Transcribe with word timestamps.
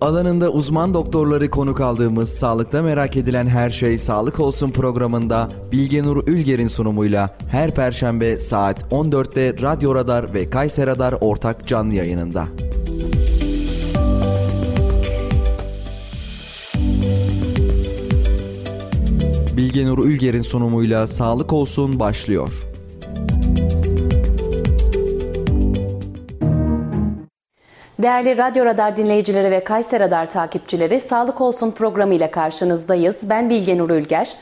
Alanında 0.00 0.48
uzman 0.48 0.94
doktorları 0.94 1.50
konuk 1.50 1.80
aldığımız 1.80 2.30
Sağlıkta 2.30 2.82
Merak 2.82 3.16
Edilen 3.16 3.46
Her 3.46 3.70
Şey 3.70 3.98
Sağlık 3.98 4.40
Olsun 4.40 4.70
programında 4.70 5.48
Bilgenur 5.72 6.26
Ülger'in 6.26 6.68
sunumuyla 6.68 7.36
her 7.50 7.74
perşembe 7.74 8.38
saat 8.38 8.82
14'te 8.82 9.62
Radyo 9.62 9.94
Radar 9.94 10.34
ve 10.34 10.50
Kayser 10.50 10.86
Radar 10.86 11.14
ortak 11.20 11.66
canlı 11.66 11.94
yayınında. 11.94 12.46
Bilgenur 19.56 20.04
Ülger'in 20.04 20.42
sunumuyla 20.42 21.06
Sağlık 21.06 21.52
Olsun 21.52 22.00
başlıyor. 22.00 22.69
Değerli 28.02 28.38
Radyo 28.38 28.64
Radar 28.64 28.96
dinleyicileri 28.96 29.50
ve 29.50 29.64
Kayser 29.64 30.00
Radar 30.00 30.30
takipçileri, 30.30 31.00
Sağlık 31.00 31.40
Olsun 31.40 31.70
programı 31.70 32.14
ile 32.14 32.28
karşınızdayız. 32.28 33.30
Ben 33.30 33.50
Bilge 33.50 33.78
Nur 33.78 33.90
Ülger. 33.90 34.36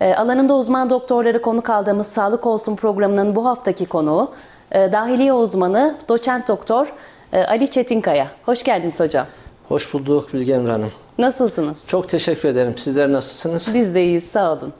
E, 0.00 0.14
alanında 0.14 0.54
uzman 0.56 0.90
doktorları 0.90 1.42
konuk 1.42 1.70
aldığımız 1.70 2.06
Sağlık 2.06 2.46
Olsun 2.46 2.76
programının 2.76 3.36
bu 3.36 3.46
haftaki 3.46 3.86
konuğu 3.86 4.32
e, 4.72 4.92
dahiliye 4.92 5.32
uzmanı 5.32 5.96
doçent 6.08 6.48
doktor 6.48 6.92
e, 7.32 7.44
Ali 7.44 7.68
Çetinkaya. 7.68 8.28
Hoş 8.46 8.62
geldiniz 8.62 9.00
hocam. 9.00 9.26
Hoş 9.68 9.94
bulduk 9.94 10.34
Bilge 10.34 10.58
Nur 10.58 10.68
Hanım. 10.68 10.92
Nasılsınız? 11.18 11.84
Çok 11.88 12.08
teşekkür 12.08 12.48
ederim. 12.48 12.78
Sizler 12.78 13.12
nasılsınız? 13.12 13.74
Biz 13.74 13.94
de 13.94 14.04
iyiyiz, 14.04 14.30
sağ 14.30 14.52
olun. 14.52 14.72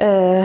Ee, 0.00 0.44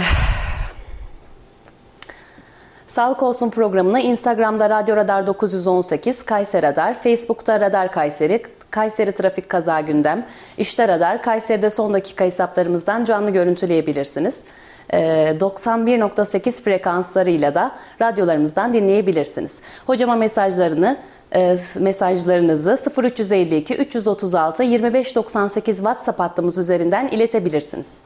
Sağlık 2.92 3.24
Olsun 3.24 3.50
programını 3.50 4.00
Instagram'da 4.00 4.70
Radyo 4.70 4.96
Radar 4.96 5.28
918, 5.28 6.24
Kayser 6.24 6.62
Radar, 6.62 6.94
Facebook'ta 6.94 7.62
Radar 7.62 7.92
Kayseri, 7.92 8.44
Kayseri 8.72 9.12
Trafik 9.12 9.50
Kaza 9.50 9.82
Gündem, 9.82 10.26
İşte 10.58 10.88
Radar, 10.88 11.22
Kayseri'de 11.24 11.70
son 11.70 11.94
dakika 11.94 12.26
hesaplarımızdan 12.26 13.06
canlı 13.06 13.32
görüntüleyebilirsiniz. 13.32 14.44
91.8 14.90 16.64
frekanslarıyla 16.64 17.56
da 17.56 17.72
radyolarımızdan 18.02 18.74
dinleyebilirsiniz. 18.74 19.62
Hocama 19.86 20.16
mesajlarını 20.16 20.98
e, 21.36 21.58
mesajlarınızı 21.80 22.78
0352 23.04 23.76
336 23.76 24.64
2598 24.64 25.78
WhatsApp 25.78 26.20
hattımız 26.20 26.58
üzerinden 26.58 27.08
iletebilirsiniz. 27.08 28.00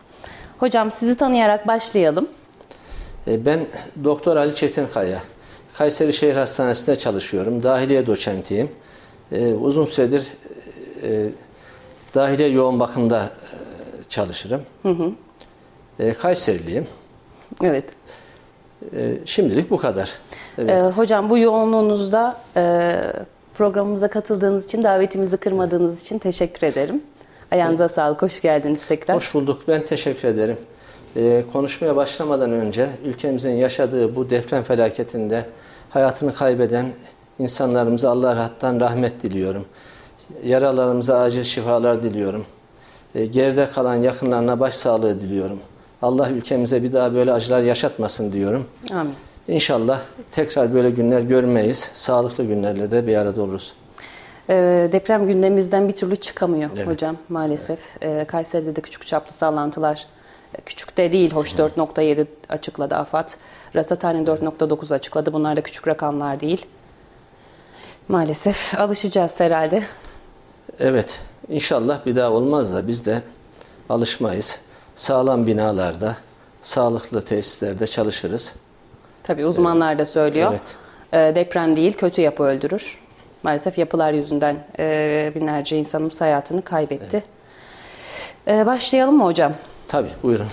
Hocam 0.60 0.92
sizi 0.92 1.18
tanıyarak 1.18 1.68
başlayalım. 1.68 2.28
E, 3.28 3.46
ben 3.46 3.68
Doktor 4.04 4.38
Ali 4.38 4.56
Çetinkaya. 4.56 5.22
Kayseri 5.78 6.14
Şehir 6.14 6.36
Hastanesi'nde 6.36 6.96
çalışıyorum. 6.96 7.64
Dahiliye 7.64 8.08
doçentiyim. 8.08 8.72
E, 9.32 9.54
uzun 9.54 9.86
süredir 9.86 10.34
e, 11.04 11.30
dahiliye 12.16 12.50
yoğun 12.50 12.80
bakımda 12.80 13.30
çalışırım. 14.10 14.62
Hı 14.84 14.90
hı. 14.90 15.12
Kayseriliyim. 16.14 16.88
Evet. 17.64 17.84
Şimdilik 19.26 19.70
bu 19.70 19.78
kadar. 19.78 20.14
Evet. 20.58 20.98
hocam 20.98 21.30
bu 21.30 21.38
yoğunluğunuzda 21.38 22.38
programımıza 23.58 24.08
katıldığınız 24.08 24.66
için, 24.66 24.84
davetimizi 24.84 25.38
kırmadığınız 25.38 26.02
için 26.02 26.20
teşekkür 26.20 26.68
ederim. 26.68 27.04
Ayağınıza 27.52 27.84
evet. 27.84 27.94
sağlık, 27.94 28.22
hoş 28.22 28.42
geldiniz 28.42 28.86
tekrar. 28.86 29.16
Hoş 29.16 29.34
bulduk, 29.34 29.62
ben 29.68 29.86
teşekkür 29.86 30.28
ederim. 30.28 30.58
Ee, 31.16 31.44
konuşmaya 31.54 31.96
başlamadan 31.96 32.52
önce 32.52 32.90
ülkemizin 33.06 33.52
yaşadığı 33.52 34.16
bu 34.16 34.30
deprem 34.30 34.64
felaketinde 34.64 35.46
hayatını 35.90 36.34
kaybeden 36.34 36.86
insanlarımıza 37.40 38.10
Allah 38.10 38.36
rahattan 38.36 38.80
rahmet 38.80 39.24
diliyorum. 39.24 39.66
Yaralarımıza 40.44 41.20
acil 41.20 41.44
şifalar 41.44 42.04
diliyorum. 42.04 42.46
Ee, 43.16 43.26
geride 43.26 43.70
kalan 43.74 43.96
yakınlarına 43.96 44.60
başsağlığı 44.60 45.20
diliyorum. 45.20 45.60
Allah 46.02 46.30
ülkemize 46.30 46.84
bir 46.84 46.94
daha 46.94 47.14
böyle 47.14 47.34
acılar 47.34 47.62
yaşatmasın 47.62 48.32
diyorum. 48.32 48.66
Amin. 48.94 49.14
İnşallah 49.48 50.00
tekrar 50.32 50.74
böyle 50.74 50.90
günler 50.90 51.22
görmeyiz. 51.22 51.90
Sağlıklı 51.94 52.44
günlerle 52.44 52.92
de 52.92 53.08
bir 53.08 53.16
arada 53.16 53.42
oluruz. 53.42 53.74
Ee, 54.50 54.90
deprem 54.92 55.28
gündemimizden 55.28 55.88
bir 55.88 55.94
türlü 55.94 56.16
çıkamıyor 56.16 56.70
evet. 56.76 56.88
hocam 56.88 57.18
maalesef. 57.30 57.80
Ee, 58.02 58.26
Kayseri'de 58.28 58.76
de 58.76 58.82
küçük 58.82 59.06
çaplı 59.06 59.34
sallantılar 59.36 60.08
Küçük 60.66 60.98
de 60.98 61.12
değil, 61.12 61.32
hoş 61.32 61.54
4.7 61.54 62.26
açıkladı 62.50 62.96
AFAD. 62.96 63.30
Rasathane'nin 63.76 64.26
4.9 64.26 64.96
açıkladı. 64.96 65.34
Bunlar 65.34 65.58
da 65.58 65.62
küçük 65.62 65.88
rakamlar 65.88 66.40
değil. 66.40 66.66
Maalesef 68.08 68.80
alışacağız 68.80 69.40
herhalde. 69.40 69.84
Evet, 70.80 71.20
inşallah 71.50 72.06
bir 72.06 72.16
daha 72.16 72.32
olmaz 72.32 72.74
da 72.74 72.88
biz 72.88 73.06
de 73.06 73.22
alışmayız. 73.90 74.60
Sağlam 74.96 75.48
binalarda, 75.48 76.16
sağlıklı 76.62 77.22
tesislerde 77.22 77.88
çalışırız. 77.88 78.56
Tabii 79.24 79.46
uzmanlar 79.46 80.00
da 80.00 80.06
söylüyor. 80.06 80.52
Evet. 80.52 80.76
Ee, 81.14 81.36
deprem 81.36 81.76
değil, 81.76 81.94
kötü 81.94 82.22
yapı 82.22 82.44
öldürür. 82.44 83.00
Maalesef 83.44 83.78
yapılar 83.78 84.14
yüzünden 84.14 84.66
e, 84.80 85.32
binlerce 85.36 85.78
insanımız 85.78 86.22
hayatını 86.22 86.62
kaybetti. 86.62 87.24
Evet. 88.48 88.60
Ee, 88.60 88.66
başlayalım 88.66 89.18
mı 89.18 89.24
hocam? 89.24 89.54
Tabii 89.88 90.10
buyurun. 90.24 90.48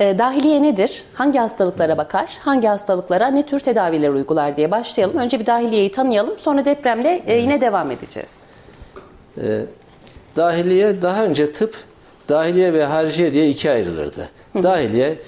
E, 0.00 0.18
dahiliye 0.18 0.62
nedir? 0.62 1.04
Hangi 1.14 1.38
hastalıklara 1.38 1.98
bakar? 1.98 2.38
Hangi 2.40 2.68
hastalıklara 2.68 3.26
ne 3.26 3.46
tür 3.46 3.58
tedaviler 3.58 4.08
uygular 4.08 4.56
diye 4.56 4.70
başlayalım. 4.70 5.16
Önce 5.16 5.40
bir 5.40 5.46
dahiliyeyi 5.46 5.90
tanıyalım. 5.90 6.38
Sonra 6.38 6.64
depremle 6.64 7.22
e, 7.26 7.36
yine 7.36 7.60
devam 7.60 7.90
edeceğiz. 7.90 8.44
E, 9.38 9.60
dahiliye 10.36 11.02
daha 11.02 11.24
önce 11.24 11.52
tıp 11.52 11.76
dahiliye 12.28 12.72
ve 12.72 12.84
hariciye 12.84 13.32
diye 13.32 13.48
ikiye 13.48 13.74
ayrılırdı. 13.74 14.28
Hı. 14.52 14.62
Dahiliye 14.62 15.18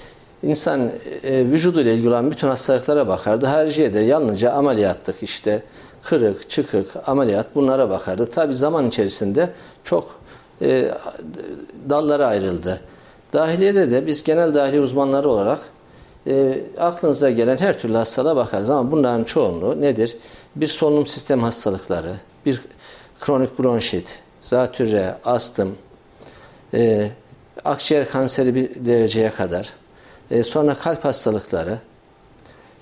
insan 0.42 0.90
e, 1.22 1.46
vücuduyla 1.46 1.92
ilgili 1.92 2.08
olan 2.08 2.30
bütün 2.30 2.48
hastalıklara 2.48 3.08
bakardı. 3.08 3.46
Hariciye 3.46 3.94
de 3.94 4.00
yalnızca 4.00 4.52
ameliyatlık 4.52 5.22
işte 5.22 5.62
kırık, 6.02 6.50
çıkık, 6.50 6.86
ameliyat 7.06 7.54
bunlara 7.54 7.90
bakardı. 7.90 8.26
Tabi 8.26 8.54
zaman 8.54 8.86
içerisinde 8.86 9.50
çok 9.84 10.20
e, 10.62 10.90
dallara 11.90 12.26
ayrıldı. 12.26 12.80
Dahiliyede 13.34 13.90
de 13.90 14.06
biz 14.06 14.22
genel 14.22 14.54
dahiliye 14.54 14.82
uzmanları 14.82 15.28
olarak 15.28 15.60
e, 16.26 16.60
aklınıza 16.78 17.30
gelen 17.30 17.56
her 17.56 17.78
türlü 17.78 17.96
hastalığa 17.96 18.36
bakarız 18.36 18.70
ama 18.70 18.90
bunların 18.90 19.24
çoğunluğu 19.24 19.80
nedir? 19.80 20.16
Bir 20.56 20.66
solunum 20.66 21.06
sistem 21.06 21.42
hastalıkları, 21.42 22.12
bir 22.46 22.60
kronik 23.20 23.58
bronşit, 23.58 24.18
zatürre, 24.40 25.14
astım, 25.24 25.76
e, 26.74 27.10
akciğer 27.64 28.08
kanseri 28.08 28.54
bir 28.54 28.84
dereceye 28.84 29.30
kadar, 29.30 29.72
e, 30.30 30.42
sonra 30.42 30.74
kalp 30.74 31.04
hastalıkları, 31.04 31.78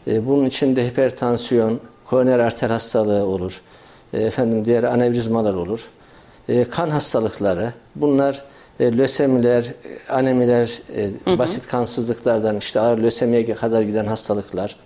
e, 0.07 0.27
bunun 0.27 0.45
içinde 0.45 0.87
hipertansiyon, 0.87 1.81
koroner 2.05 2.39
arter 2.39 2.71
hastalığı 2.71 3.27
olur, 3.27 3.63
e, 4.13 4.23
efendim 4.23 4.65
diğer 4.65 4.83
anevrizmalar 4.83 5.55
olur, 5.55 5.89
e, 6.49 6.65
kan 6.65 6.91
hastalıkları, 6.91 7.73
bunlar 7.95 8.45
e, 8.81 8.99
lösemiler, 8.99 9.73
anemiler, 10.09 10.83
e, 10.97 11.11
hı 11.25 11.31
hı. 11.31 11.39
basit 11.39 11.67
kansızlıklardan 11.67 12.57
işte 12.57 12.81
ağır 12.81 12.99
lösemiye 12.99 13.55
kadar 13.55 13.83
giden 13.83 14.07
hastalıklar. 14.07 14.77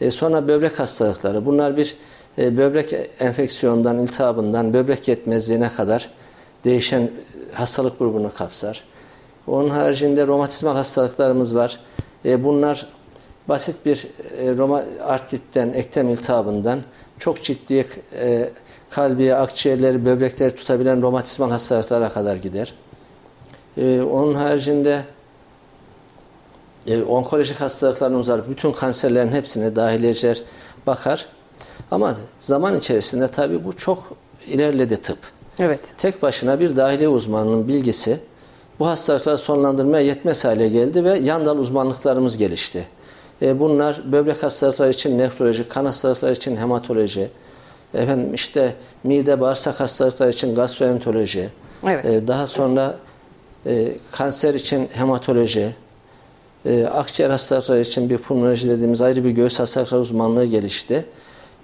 E, 0.00 0.10
sonra 0.10 0.48
böbrek 0.48 0.78
hastalıkları. 0.78 1.46
Bunlar 1.46 1.76
bir 1.76 1.96
e, 2.38 2.56
böbrek 2.56 2.94
enfeksiyondan, 3.20 3.98
iltihabından, 3.98 4.74
böbrek 4.74 5.08
yetmezliğine 5.08 5.72
kadar 5.72 6.10
değişen 6.64 7.10
hastalık 7.52 7.98
grubunu 7.98 8.34
kapsar. 8.34 8.84
Onun 9.46 9.68
haricinde 9.68 10.26
romatizmal 10.26 10.74
hastalıklarımız 10.74 11.54
var. 11.54 11.80
E, 12.24 12.44
bunlar 12.44 12.86
basit 13.48 13.86
bir 13.86 14.06
e, 14.38 14.56
roma 14.56 14.84
artritten, 15.06 15.72
eklem 15.72 16.08
iltihabından 16.08 16.80
çok 17.18 17.42
ciddi 17.42 17.86
e, 18.20 18.50
kalbi, 18.90 19.34
akciğerleri, 19.34 20.04
böbrekleri 20.04 20.56
tutabilen 20.56 21.02
romatizmal 21.02 21.50
hastalıklara 21.50 22.08
kadar 22.08 22.36
gider. 22.36 22.74
Ee, 23.76 24.02
onun 24.02 24.34
haricinde 24.34 25.02
e, 26.86 27.02
onkolojik 27.02 27.60
hastalıkların 27.60 28.14
uzar, 28.14 28.50
bütün 28.50 28.72
kanserlerin 28.72 29.32
hepsine 29.32 29.76
dahiliyeciler 29.76 30.42
bakar. 30.86 31.26
Ama 31.90 32.16
zaman 32.38 32.76
içerisinde 32.76 33.28
tabii 33.28 33.64
bu 33.64 33.72
çok 33.72 34.12
ilerledi 34.46 34.96
tıp. 34.96 35.18
Evet. 35.58 35.80
Tek 35.98 36.22
başına 36.22 36.60
bir 36.60 36.76
dahiliye 36.76 37.08
uzmanının 37.08 37.68
bilgisi 37.68 38.20
bu 38.78 38.86
hastalıkları 38.86 39.38
sonlandırmaya 39.38 40.04
yetmez 40.04 40.44
hale 40.44 40.68
geldi 40.68 41.04
ve 41.04 41.18
yan 41.18 41.46
dal 41.46 41.58
uzmanlıklarımız 41.58 42.36
gelişti. 42.36 42.86
E, 43.42 43.60
bunlar 43.60 44.02
böbrek 44.12 44.42
hastalıkları 44.42 44.90
için 44.90 45.18
nefroloji, 45.18 45.68
kan 45.68 45.84
hastalıkları 45.84 46.32
için 46.32 46.56
hematoloji, 46.56 47.30
efendim 47.94 48.34
işte 48.34 48.74
mide 49.04 49.40
bağırsak 49.40 49.80
hastalıkları 49.80 50.30
için 50.30 50.54
gastroenteroloji, 50.54 51.48
evet. 51.86 52.06
e, 52.06 52.28
daha 52.28 52.46
sonra 52.46 52.96
e, 53.66 53.96
kanser 54.12 54.54
için 54.54 54.88
hematoloji, 54.92 55.74
e, 56.64 56.84
akciğer 56.86 57.30
hastalıkları 57.30 57.80
için 57.80 58.10
bir 58.10 58.18
pulmonoloji 58.18 58.70
dediğimiz 58.70 59.02
ayrı 59.02 59.24
bir 59.24 59.30
göğüs 59.30 59.60
hastalıkları 59.60 60.00
uzmanlığı 60.00 60.44
gelişti. 60.44 61.06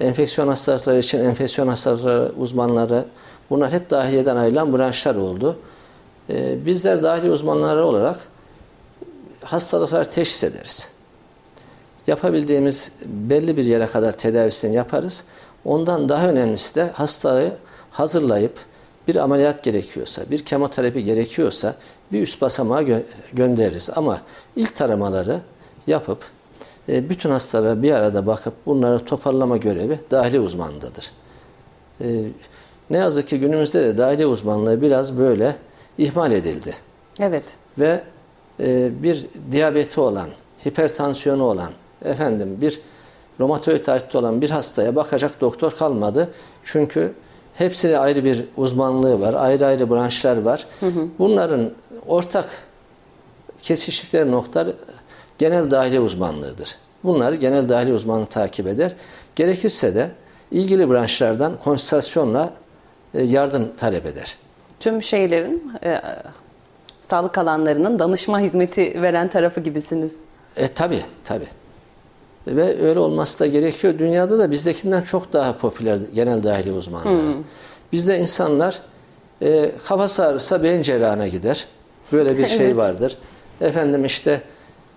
enfeksiyon 0.00 0.48
hastalıkları 0.48 0.98
için 0.98 1.24
enfeksiyon 1.24 1.68
hastalıkları 1.68 2.32
uzmanları 2.38 3.04
bunlar 3.50 3.72
hep 3.72 3.90
dahiliyeden 3.90 4.36
ayrılan 4.36 4.78
branşlar 4.78 5.14
oldu. 5.14 5.58
E, 6.30 6.66
bizler 6.66 7.02
dahiliye 7.02 7.32
uzmanları 7.32 7.84
olarak 7.84 8.16
hastalıkları 9.44 10.04
teşhis 10.04 10.44
ederiz. 10.44 10.90
Yapabildiğimiz 12.06 12.92
belli 13.04 13.56
bir 13.56 13.64
yere 13.64 13.86
kadar 13.86 14.12
tedavisini 14.12 14.74
yaparız. 14.74 15.24
Ondan 15.64 16.08
daha 16.08 16.28
önemlisi 16.28 16.74
de 16.74 16.90
hastayı 16.92 17.52
hazırlayıp 17.90 18.58
bir 19.08 19.16
ameliyat 19.16 19.62
gerekiyorsa, 19.62 20.22
bir 20.30 20.44
kemoterapi 20.44 21.04
gerekiyorsa 21.04 21.74
bir 22.12 22.22
üst 22.22 22.40
basamağa 22.40 22.82
gö 22.82 23.00
göndeririz. 23.32 23.90
Ama 23.96 24.20
ilk 24.56 24.76
taramaları 24.76 25.40
yapıp 25.86 26.18
e, 26.88 27.08
bütün 27.08 27.30
hastalara 27.30 27.82
bir 27.82 27.92
arada 27.92 28.26
bakıp 28.26 28.54
bunları 28.66 29.04
toparlama 29.04 29.56
görevi 29.56 30.00
dahili 30.10 30.40
uzmanındadır. 30.40 31.10
E, 32.00 32.06
ne 32.90 32.96
yazık 32.96 33.28
ki 33.28 33.40
günümüzde 33.40 33.80
de 33.80 33.98
dahili 33.98 34.26
uzmanlığı 34.26 34.82
biraz 34.82 35.18
böyle 35.18 35.56
ihmal 35.98 36.32
edildi. 36.32 36.74
Evet. 37.20 37.56
Ve 37.78 38.02
e, 38.60 39.02
bir 39.02 39.26
diyabeti 39.52 40.00
olan, 40.00 40.28
hipertansiyonu 40.66 41.44
olan, 41.44 41.70
efendim 42.04 42.58
bir 42.60 42.80
romatoid 43.40 43.86
artrit 43.86 44.14
olan 44.14 44.40
bir 44.40 44.50
hastaya 44.50 44.96
bakacak 44.96 45.40
doktor 45.40 45.70
kalmadı. 45.70 46.30
Çünkü 46.62 47.12
hepsine 47.58 47.98
ayrı 47.98 48.24
bir 48.24 48.44
uzmanlığı 48.56 49.20
var, 49.20 49.34
ayrı 49.34 49.66
ayrı 49.66 49.90
branşlar 49.90 50.42
var. 50.42 50.66
Hı 50.80 50.86
hı. 50.86 51.08
Bunların 51.18 51.70
ortak 52.06 52.48
kesiştikleri 53.62 54.30
noktalar 54.30 54.74
genel 55.38 55.70
dahiliye 55.70 56.00
uzmanlığıdır. 56.00 56.76
Bunları 57.04 57.34
genel 57.36 57.68
dahiliye 57.68 57.94
uzmanlığı 57.94 58.26
takip 58.26 58.66
eder. 58.66 58.94
Gerekirse 59.36 59.94
de 59.94 60.10
ilgili 60.50 60.90
branşlardan 60.90 61.56
konsültasyonla 61.64 62.52
e, 63.14 63.22
yardım 63.22 63.72
talep 63.78 64.06
eder. 64.06 64.36
Tüm 64.80 65.02
şeylerin 65.02 65.72
e, 65.84 66.00
sağlık 67.00 67.38
alanlarının 67.38 67.98
danışma 67.98 68.40
hizmeti 68.40 69.02
veren 69.02 69.28
tarafı 69.28 69.60
gibisiniz. 69.60 70.16
E 70.56 70.68
tabi 70.68 71.00
tabi. 71.24 71.44
Ve 72.46 72.82
öyle 72.82 72.98
olması 72.98 73.38
da 73.38 73.46
gerekiyor. 73.46 73.98
Dünyada 73.98 74.38
da 74.38 74.50
bizdekinden 74.50 75.02
çok 75.02 75.32
daha 75.32 75.56
popüler 75.56 75.98
genel 76.14 76.42
dahiliye 76.42 76.74
uzmanlığı. 76.74 77.10
Hmm. 77.10 77.44
Bizde 77.92 78.18
insanlar 78.18 78.80
e, 79.42 79.72
kafası 79.84 80.26
ağrısa 80.26 80.62
beyin 80.62 80.82
cerrahına 80.82 81.28
gider. 81.28 81.66
Böyle 82.12 82.38
bir 82.38 82.46
şey 82.46 82.66
evet. 82.66 82.76
vardır. 82.76 83.16
Efendim 83.60 84.04
işte 84.04 84.42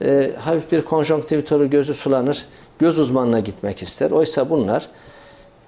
e, 0.01 0.31
hafif 0.39 0.71
bir 0.71 0.81
konjonktivitörü 0.81 1.69
gözü 1.69 1.93
sulanır. 1.93 2.45
Göz 2.79 2.99
uzmanına 2.99 3.39
gitmek 3.39 3.83
ister. 3.83 4.11
Oysa 4.11 4.49
bunlar 4.49 4.89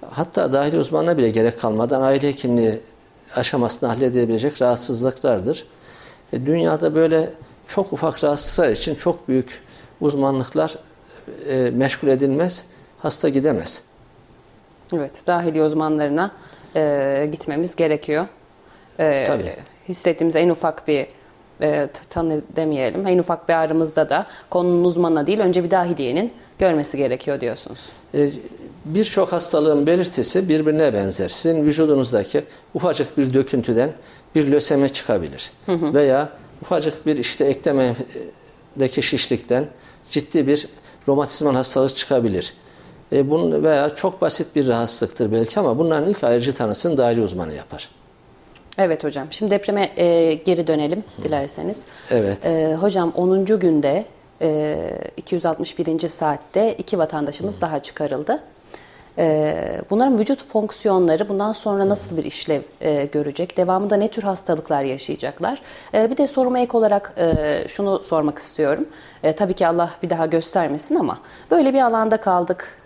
hatta 0.09 0.53
dahili 0.53 0.79
uzmanına 0.79 1.17
bile 1.17 1.29
gerek 1.29 1.61
kalmadan 1.61 2.01
aile 2.01 2.27
hekimliği 2.27 2.79
aşamasını 3.35 3.89
halledebilecek 3.89 4.61
rahatsızlıklardır. 4.61 5.65
E, 6.33 6.45
dünyada 6.45 6.95
böyle 6.95 7.33
çok 7.67 7.93
ufak 7.93 8.23
rahatsızlıklar 8.23 8.71
için 8.71 8.95
çok 8.95 9.27
büyük 9.27 9.61
uzmanlıklar 10.01 10.75
e, 11.49 11.71
meşgul 11.73 12.07
edilmez, 12.07 12.65
hasta 12.99 13.29
gidemez. 13.29 13.83
Evet, 14.93 15.27
dahili 15.27 15.63
uzmanlarına 15.63 16.31
e, 16.75 17.29
gitmemiz 17.31 17.75
gerekiyor. 17.75 18.25
E, 18.99 19.23
Tabii. 19.27 19.53
Hissettiğimiz 19.89 20.35
en 20.35 20.49
ufak 20.49 20.87
bir 20.87 21.07
e, 21.61 21.87
tanı 22.09 22.41
demeyelim, 22.55 23.07
en 23.07 23.17
ufak 23.17 23.49
bir 23.49 23.53
ağrımızda 23.53 24.09
da 24.09 24.27
konunun 24.49 24.83
uzmanına 24.83 25.27
değil, 25.27 25.39
önce 25.39 25.63
bir 25.63 25.71
dahiliyenin 25.71 26.31
görmesi 26.59 26.97
gerekiyor 26.97 27.41
diyorsunuz. 27.41 27.89
E, 28.13 28.29
Birçok 28.85 29.31
hastalığın 29.31 29.87
belirtisi 29.87 30.49
birbirine 30.49 30.93
benzer. 30.93 31.27
Sizin 31.27 31.65
vücudunuzdaki 31.65 32.43
ufacık 32.73 33.17
bir 33.17 33.33
döküntüden 33.33 33.91
bir 34.35 34.51
lösemi 34.51 34.89
çıkabilir. 34.89 35.51
Hı 35.65 35.71
hı. 35.71 35.93
Veya 35.93 36.29
ufacık 36.61 37.05
bir 37.05 37.17
işte 37.17 37.45
eklemedeki 37.45 39.01
şişlikten 39.01 39.65
ciddi 40.09 40.47
bir 40.47 40.67
romatizmal 41.07 41.55
hastalık 41.55 41.95
çıkabilir. 41.95 42.53
E, 43.11 43.29
bunun 43.29 43.63
veya 43.63 43.89
çok 43.89 44.21
basit 44.21 44.55
bir 44.55 44.67
rahatsızlıktır 44.67 45.31
belki 45.31 45.59
ama 45.59 45.77
bunların 45.77 46.09
ilk 46.09 46.23
ayrıcı 46.23 46.53
tanısını 46.53 46.97
dahili 46.97 47.21
uzmanı 47.21 47.53
yapar. 47.53 47.89
Evet 48.77 49.03
hocam. 49.03 49.27
Şimdi 49.31 49.51
depreme 49.51 49.91
e, 49.97 50.33
geri 50.33 50.67
dönelim 50.67 51.03
dilerseniz. 51.23 51.87
Evet. 52.11 52.45
E, 52.45 52.75
hocam 52.75 53.11
10. 53.15 53.45
günde 53.45 54.05
e, 54.41 54.77
261. 55.17 56.07
saatte 56.07 56.75
iki 56.77 56.97
vatandaşımız 56.97 57.57
Hı. 57.57 57.61
daha 57.61 57.79
çıkarıldı. 57.79 58.43
E, 59.17 59.81
bunların 59.89 60.19
vücut 60.19 60.47
fonksiyonları 60.47 61.29
bundan 61.29 61.51
sonra 61.51 61.89
nasıl 61.89 62.17
bir 62.17 62.25
işlev 62.25 62.61
e, 62.81 63.05
görecek? 63.05 63.57
Devamında 63.57 63.95
ne 63.95 64.07
tür 64.07 64.23
hastalıklar 64.23 64.83
yaşayacaklar? 64.83 65.61
E, 65.93 66.11
bir 66.11 66.17
de 66.17 66.27
soruma 66.27 66.59
ek 66.59 66.77
olarak 66.77 67.13
e, 67.17 67.63
şunu 67.67 68.03
sormak 68.03 68.37
istiyorum. 68.37 68.85
E, 69.23 69.33
tabii 69.33 69.53
ki 69.53 69.67
Allah 69.67 69.89
bir 70.03 70.09
daha 70.09 70.25
göstermesin 70.25 70.95
ama 70.95 71.17
böyle 71.51 71.73
bir 71.73 71.81
alanda 71.81 72.17
kaldık 72.17 72.77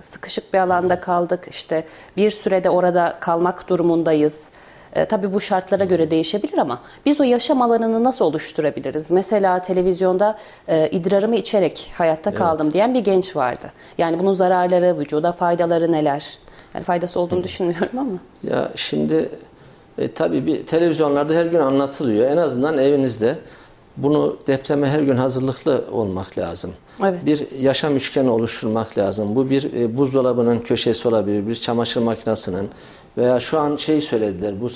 sıkışık 0.00 0.54
bir 0.54 0.58
alanda 0.58 1.00
kaldık. 1.00 1.46
İşte 1.50 1.84
bir 2.16 2.30
sürede 2.30 2.70
orada 2.70 3.16
kalmak 3.20 3.68
durumundayız. 3.68 4.50
E, 4.94 5.04
tabii 5.04 5.32
bu 5.32 5.40
şartlara 5.40 5.84
göre 5.84 6.10
değişebilir 6.10 6.58
ama 6.58 6.80
biz 7.06 7.20
o 7.20 7.22
yaşam 7.22 7.62
alanını 7.62 8.04
nasıl 8.04 8.24
oluşturabiliriz? 8.24 9.10
Mesela 9.10 9.62
televizyonda 9.62 10.38
e, 10.68 10.90
idrarımı 10.90 11.36
içerek 11.36 11.92
hayatta 11.94 12.30
evet. 12.30 12.38
kaldım 12.38 12.72
diyen 12.72 12.94
bir 12.94 13.00
genç 13.00 13.36
vardı. 13.36 13.72
Yani 13.98 14.18
bunun 14.18 14.34
zararları, 14.34 14.98
vücuda 14.98 15.32
faydaları 15.32 15.92
neler? 15.92 16.38
Yani 16.74 16.84
faydası 16.84 17.20
olduğunu 17.20 17.40
Hı. 17.40 17.44
düşünmüyorum 17.44 17.98
ama. 17.98 18.18
Ya 18.42 18.70
şimdi 18.74 19.28
e, 19.98 20.12
tabii 20.12 20.46
bir 20.46 20.66
televizyonlarda 20.66 21.34
her 21.34 21.46
gün 21.46 21.58
anlatılıyor. 21.58 22.30
En 22.30 22.36
azından 22.36 22.78
evinizde 22.78 23.38
bunu 23.96 24.36
depreme 24.46 24.88
her 24.88 25.00
gün 25.00 25.16
hazırlıklı 25.16 25.84
olmak 25.92 26.38
lazım. 26.38 26.72
Evet. 27.02 27.26
Bir 27.26 27.46
yaşam 27.58 27.96
üçgeni 27.96 28.30
oluşturmak 28.30 28.98
lazım. 28.98 29.36
Bu 29.36 29.50
bir 29.50 29.72
e, 29.72 29.96
buzdolabının 29.96 30.58
köşesi 30.58 31.08
olabilir, 31.08 31.46
bir 31.46 31.54
çamaşır 31.54 32.02
makinesinin 32.02 32.70
veya 33.16 33.40
şu 33.40 33.58
an 33.58 33.76
şey 33.76 34.00
söylediler 34.00 34.60
bu 34.60 34.68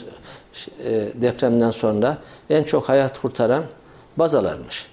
e, 0.85 1.09
depremden 1.15 1.71
sonra 1.71 2.19
en 2.51 2.63
çok 2.63 2.89
hayat 2.89 3.21
kurtaran 3.21 3.65
bazalarmış. 4.17 4.87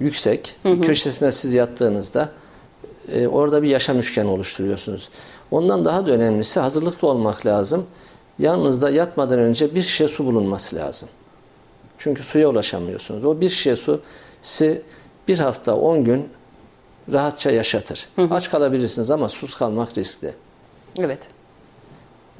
Yüksek, 0.00 0.56
hı 0.62 0.68
hı. 0.68 0.80
köşesine 0.80 1.32
siz 1.32 1.52
yattığınızda 1.52 2.28
e, 3.12 3.28
orada 3.28 3.62
bir 3.62 3.68
yaşam 3.68 3.98
üçgeni 3.98 4.28
oluşturuyorsunuz. 4.28 5.08
Ondan 5.50 5.84
daha 5.84 6.06
da 6.06 6.10
önemlisi 6.10 6.60
hazırlıklı 6.60 7.08
olmak 7.08 7.46
lazım. 7.46 7.86
Yanınızda 8.38 8.90
yatmadan 8.90 9.38
önce 9.38 9.74
bir 9.74 9.82
şişe 9.82 10.08
su 10.08 10.26
bulunması 10.26 10.76
lazım. 10.76 11.08
Çünkü 11.98 12.22
suya 12.22 12.48
ulaşamıyorsunuz. 12.48 13.24
O 13.24 13.40
bir 13.40 13.48
şişe 13.48 13.76
su 13.76 14.00
sizi 14.42 14.82
bir 15.28 15.38
hafta, 15.38 15.76
on 15.76 16.04
gün 16.04 16.28
rahatça 17.12 17.50
yaşatır. 17.50 18.08
Hı 18.16 18.22
hı. 18.22 18.34
Aç 18.34 18.50
kalabilirsiniz 18.50 19.10
ama 19.10 19.28
sus 19.28 19.54
kalmak 19.54 19.98
riskli. 19.98 20.34
Evet. 20.98 21.28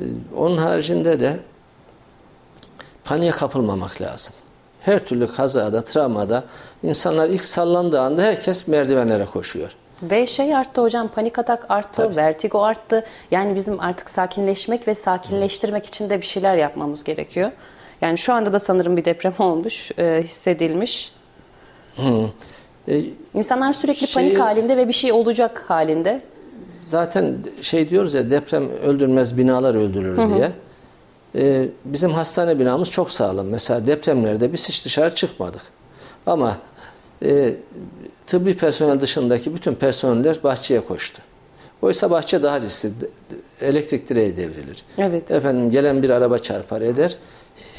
Ee, 0.00 0.04
onun 0.36 0.56
haricinde 0.56 1.20
de 1.20 1.40
paniğe 3.04 3.30
kapılmamak 3.30 4.00
lazım. 4.02 4.34
Her 4.80 4.98
türlü 5.06 5.32
kazada, 5.32 5.84
travmada 5.84 6.44
insanlar 6.82 7.28
ilk 7.28 7.44
sallandığı 7.44 8.00
anda 8.00 8.22
herkes 8.22 8.68
merdivenlere 8.68 9.24
koşuyor. 9.24 9.76
Ve 10.02 10.26
şey 10.26 10.56
arttı 10.56 10.82
hocam, 10.82 11.08
panik 11.08 11.38
atak 11.38 11.70
arttı, 11.70 12.02
Tabii. 12.02 12.16
vertigo 12.16 12.62
arttı. 12.62 13.04
Yani 13.30 13.54
bizim 13.54 13.80
artık 13.80 14.10
sakinleşmek 14.10 14.88
ve 14.88 14.94
sakinleştirmek 14.94 15.84
Hı. 15.84 15.88
için 15.88 16.10
de 16.10 16.20
bir 16.20 16.26
şeyler 16.26 16.56
yapmamız 16.56 17.04
gerekiyor. 17.04 17.50
Yani 18.00 18.18
şu 18.18 18.32
anda 18.32 18.52
da 18.52 18.58
sanırım 18.58 18.96
bir 18.96 19.04
deprem 19.04 19.34
olmuş, 19.38 19.90
e, 19.98 20.22
hissedilmiş. 20.24 21.12
Hı. 21.96 22.26
E, 22.88 23.02
İnsanlar 23.34 23.72
sürekli 23.72 24.06
şeyi, 24.06 24.28
panik 24.28 24.38
halinde 24.40 24.76
ve 24.76 24.88
bir 24.88 24.92
şey 24.92 25.12
olacak 25.12 25.64
halinde. 25.68 26.20
Zaten 26.86 27.36
şey 27.62 27.90
diyoruz 27.90 28.14
ya 28.14 28.30
deprem 28.30 28.70
öldürmez 28.70 29.38
binalar 29.38 29.74
öldürür 29.74 30.16
hı 30.16 30.22
hı. 30.22 30.34
diye. 30.34 30.52
E, 31.34 31.68
bizim 31.84 32.10
hastane 32.10 32.58
binamız 32.58 32.90
çok 32.90 33.10
sağlam. 33.10 33.46
Mesela 33.46 33.86
depremlerde 33.86 34.52
biz 34.52 34.68
hiç 34.68 34.84
dışarı 34.84 35.14
çıkmadık. 35.14 35.62
Ama 36.26 36.58
e, 37.24 37.54
tıbbi 38.26 38.56
personel 38.56 39.00
dışındaki 39.00 39.54
bütün 39.54 39.74
personeller 39.74 40.42
bahçeye 40.44 40.80
koştu. 40.80 41.22
Oysa 41.82 42.10
bahçe 42.10 42.42
daha 42.42 42.60
riskli. 42.60 42.90
Elektrik 43.60 44.08
direği 44.08 44.36
devrilir. 44.36 44.82
Evet. 44.98 45.30
Efendim 45.30 45.70
gelen 45.70 46.02
bir 46.02 46.10
araba 46.10 46.38
çarpar 46.38 46.80
eder. 46.80 47.16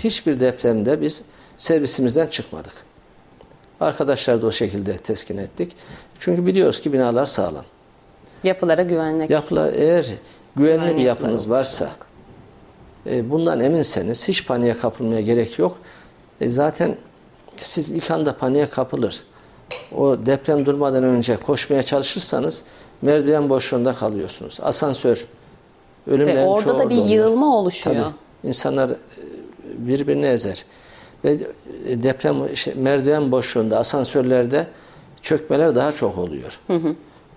Hiçbir 0.03 0.39
depremde 0.39 1.01
biz 1.01 1.21
servisimizden 1.57 2.27
çıkmadık. 2.27 2.73
Arkadaşlar 3.79 4.41
da 4.41 4.47
o 4.47 4.51
şekilde 4.51 4.97
teskin 4.97 5.37
ettik. 5.37 5.75
Çünkü 6.19 6.45
biliyoruz 6.45 6.81
ki 6.81 6.93
binalar 6.93 7.25
sağlam. 7.25 7.65
Yapılara 8.43 8.81
güvenlik. 8.81 9.29
Yapılar 9.29 9.73
eğer 9.73 10.05
güvenli 10.55 10.77
güvenlik 10.77 10.97
bir 10.97 11.03
yapınız 11.03 11.49
varsa 11.49 11.89
e, 13.09 13.31
bundan 13.31 13.59
eminseniz 13.59 14.27
hiç 14.27 14.47
paniğe 14.47 14.77
kapılmaya 14.77 15.21
gerek 15.21 15.59
yok. 15.59 15.77
E, 16.41 16.49
zaten 16.49 16.97
siz 17.55 17.89
ilk 17.89 18.11
anda 18.11 18.37
paniğe 18.37 18.65
kapılır. 18.65 19.23
O 19.97 20.25
deprem 20.25 20.65
durmadan 20.65 21.03
önce 21.03 21.37
koşmaya 21.37 21.83
çalışırsanız 21.83 22.63
merdiven 23.01 23.49
boşluğunda 23.49 23.93
kalıyorsunuz. 23.93 24.59
Asansör 24.63 25.27
ölümlerin 26.07 26.37
Ve 26.37 26.45
orada 26.45 26.79
da 26.79 26.89
bir 26.89 26.97
onlar. 26.97 27.05
yığılma 27.09 27.57
oluşuyor. 27.57 27.95
Tabii. 27.95 28.47
İnsanlar 28.47 28.89
e, 28.89 28.95
birbirini 29.77 30.25
ezer. 30.25 30.65
Ve 31.23 31.37
e, 31.87 32.03
deprem 32.03 32.53
işte 32.53 32.73
merdiven 32.75 33.31
boşluğunda, 33.31 33.77
asansörlerde 33.77 34.67
çökmeler 35.21 35.75
daha 35.75 35.91
çok 35.91 36.17
oluyor. 36.17 36.59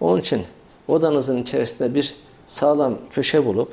Onun 0.00 0.20
için 0.20 0.42
odanızın 0.90 1.42
içerisinde 1.42 1.94
bir 1.94 2.16
sağlam 2.46 2.98
köşe 3.10 3.46
bulup 3.46 3.72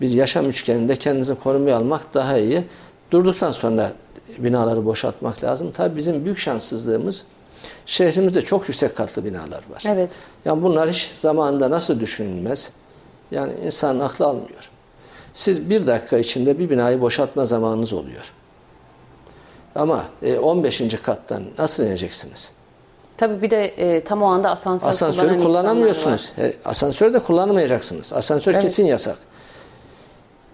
bir 0.00 0.10
yaşam 0.10 0.48
üçgeninde 0.48 0.96
kendinizi 0.96 1.34
korumaya 1.34 1.76
almak 1.76 2.14
daha 2.14 2.38
iyi. 2.38 2.64
Durduktan 3.10 3.50
sonra 3.50 3.92
binaları 4.38 4.84
boşaltmak 4.84 5.44
lazım. 5.44 5.70
Tabii 5.72 5.96
bizim 5.96 6.24
büyük 6.24 6.38
şanssızlığımız 6.38 7.24
şehrimizde 7.86 8.42
çok 8.42 8.68
yüksek 8.68 8.96
katlı 8.96 9.24
binalar 9.24 9.62
var. 9.70 9.82
Evet. 9.86 10.18
Yani 10.44 10.62
bunlar 10.62 10.90
hiç 10.90 11.10
zamanında 11.20 11.70
nasıl 11.70 12.00
düşünülmez? 12.00 12.72
Yani 13.30 13.54
insan 13.64 13.98
aklı 13.98 14.26
almıyor. 14.26 14.70
Siz 15.32 15.70
bir 15.70 15.86
dakika 15.86 16.18
içinde 16.18 16.58
bir 16.58 16.70
binayı 16.70 17.00
boşaltma 17.00 17.46
zamanınız 17.46 17.92
oluyor. 17.92 18.32
Ama 19.74 20.04
e, 20.22 20.38
15. 20.38 21.02
kattan 21.02 21.44
nasıl 21.58 21.84
ineceksiniz? 21.84 22.52
Tabii 23.18 23.42
bir 23.42 23.50
de 23.50 23.64
e, 23.66 24.04
tam 24.04 24.22
o 24.22 24.26
anda 24.26 24.50
asansör 24.50 24.88
Asansörü 24.88 25.42
kullanamıyorsunuz. 25.42 26.32
var. 26.38 26.44
E, 26.44 26.54
asansörü 26.64 27.14
de 27.14 27.18
kullanmayacaksınız. 27.18 28.12
Asansör 28.12 28.52
Evet. 28.52 28.62
kesin 28.62 28.86
yasak. 28.86 29.16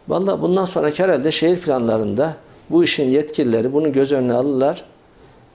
Vallahi 0.08 0.42
bundan 0.42 0.64
sonraki 0.64 1.02
herhalde 1.02 1.30
şehir 1.30 1.60
planlarında 1.60 2.34
bu 2.70 2.84
işin 2.84 3.10
yetkilileri 3.10 3.72
bunu 3.72 3.92
göz 3.92 4.12
önüne 4.12 4.32
alırlar. 4.32 4.84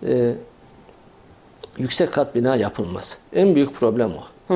E, 0.08 0.34
yüksek 1.78 2.14
kat 2.14 2.36
bina 2.36 2.56
yapılmaz. 2.56 3.18
En 3.34 3.56
büyük 3.56 3.74
problem 3.76 4.12
o. 4.50 4.54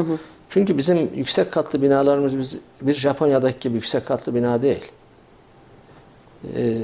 Çünkü 0.49 0.77
bizim 0.77 1.09
yüksek 1.15 1.51
katlı 1.51 1.81
binalarımız 1.81 2.37
biz, 2.37 2.59
bir 2.81 2.93
Japonya'daki 2.93 3.59
gibi 3.59 3.75
yüksek 3.75 4.05
katlı 4.07 4.35
bina 4.35 4.61
değil. 4.61 4.85
E, 6.57 6.77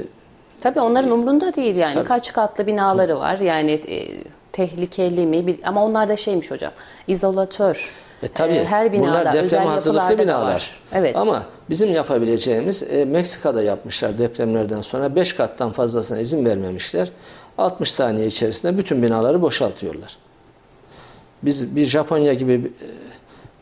Tabii 0.60 0.80
onların 0.80 1.10
umrunda 1.10 1.54
değil 1.54 1.76
yani. 1.76 1.94
Tabii. 1.94 2.08
Kaç 2.08 2.32
katlı 2.32 2.66
binaları 2.66 3.18
var 3.18 3.38
yani 3.38 3.70
e, 3.72 4.24
tehlikeli 4.52 5.26
mi? 5.26 5.46
Bil- 5.46 5.58
Ama 5.64 5.84
onlar 5.84 6.08
da 6.08 6.16
şeymiş 6.16 6.50
hocam. 6.50 6.72
izolatör. 7.08 7.90
E 8.22 8.28
tabii 8.28 8.52
E, 8.52 8.64
her 8.64 8.92
binada, 8.92 9.08
bunlar 9.10 9.26
özel 9.34 9.42
depreme 9.44 9.64
hazırlıklı 9.64 10.18
binalar. 10.18 10.80
Evet. 10.92 11.16
Ama 11.16 11.46
bizim 11.70 11.92
yapabileceğimiz 11.92 12.82
e, 12.82 13.04
Meksika'da 13.04 13.62
yapmışlar 13.62 14.18
depremlerden 14.18 14.80
sonra 14.80 15.16
5 15.16 15.32
kattan 15.32 15.72
fazlasına 15.72 16.18
izin 16.18 16.44
vermemişler. 16.44 17.10
60 17.58 17.90
saniye 17.92 18.26
içerisinde 18.26 18.78
bütün 18.78 19.02
binaları 19.02 19.42
boşaltıyorlar. 19.42 20.16
Biz 21.42 21.76
bir 21.76 21.84
Japonya 21.84 22.32
gibi 22.34 22.52
e, 22.52 22.86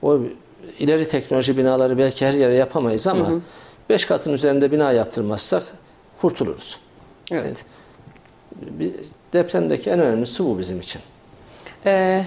o 0.07 0.21
ileri 0.79 1.09
teknoloji 1.09 1.57
binaları 1.57 1.99
belki 1.99 2.27
her 2.27 2.33
yere 2.33 2.55
yapamayız 2.57 3.07
ama 3.07 3.27
5 3.91 4.05
katın 4.05 4.33
üzerinde 4.33 4.73
bina 4.73 4.93
yaptırmazsak 4.93 5.63
kurtuluruz. 6.21 6.81
Evet. 7.33 7.65
Bir 8.57 8.93
depremdeki 9.33 9.91
en 9.91 10.01
önemlisi 10.01 10.45
bu 10.45 10.59
bizim 10.59 10.81
için. 10.81 11.03
Ee, 11.87 12.25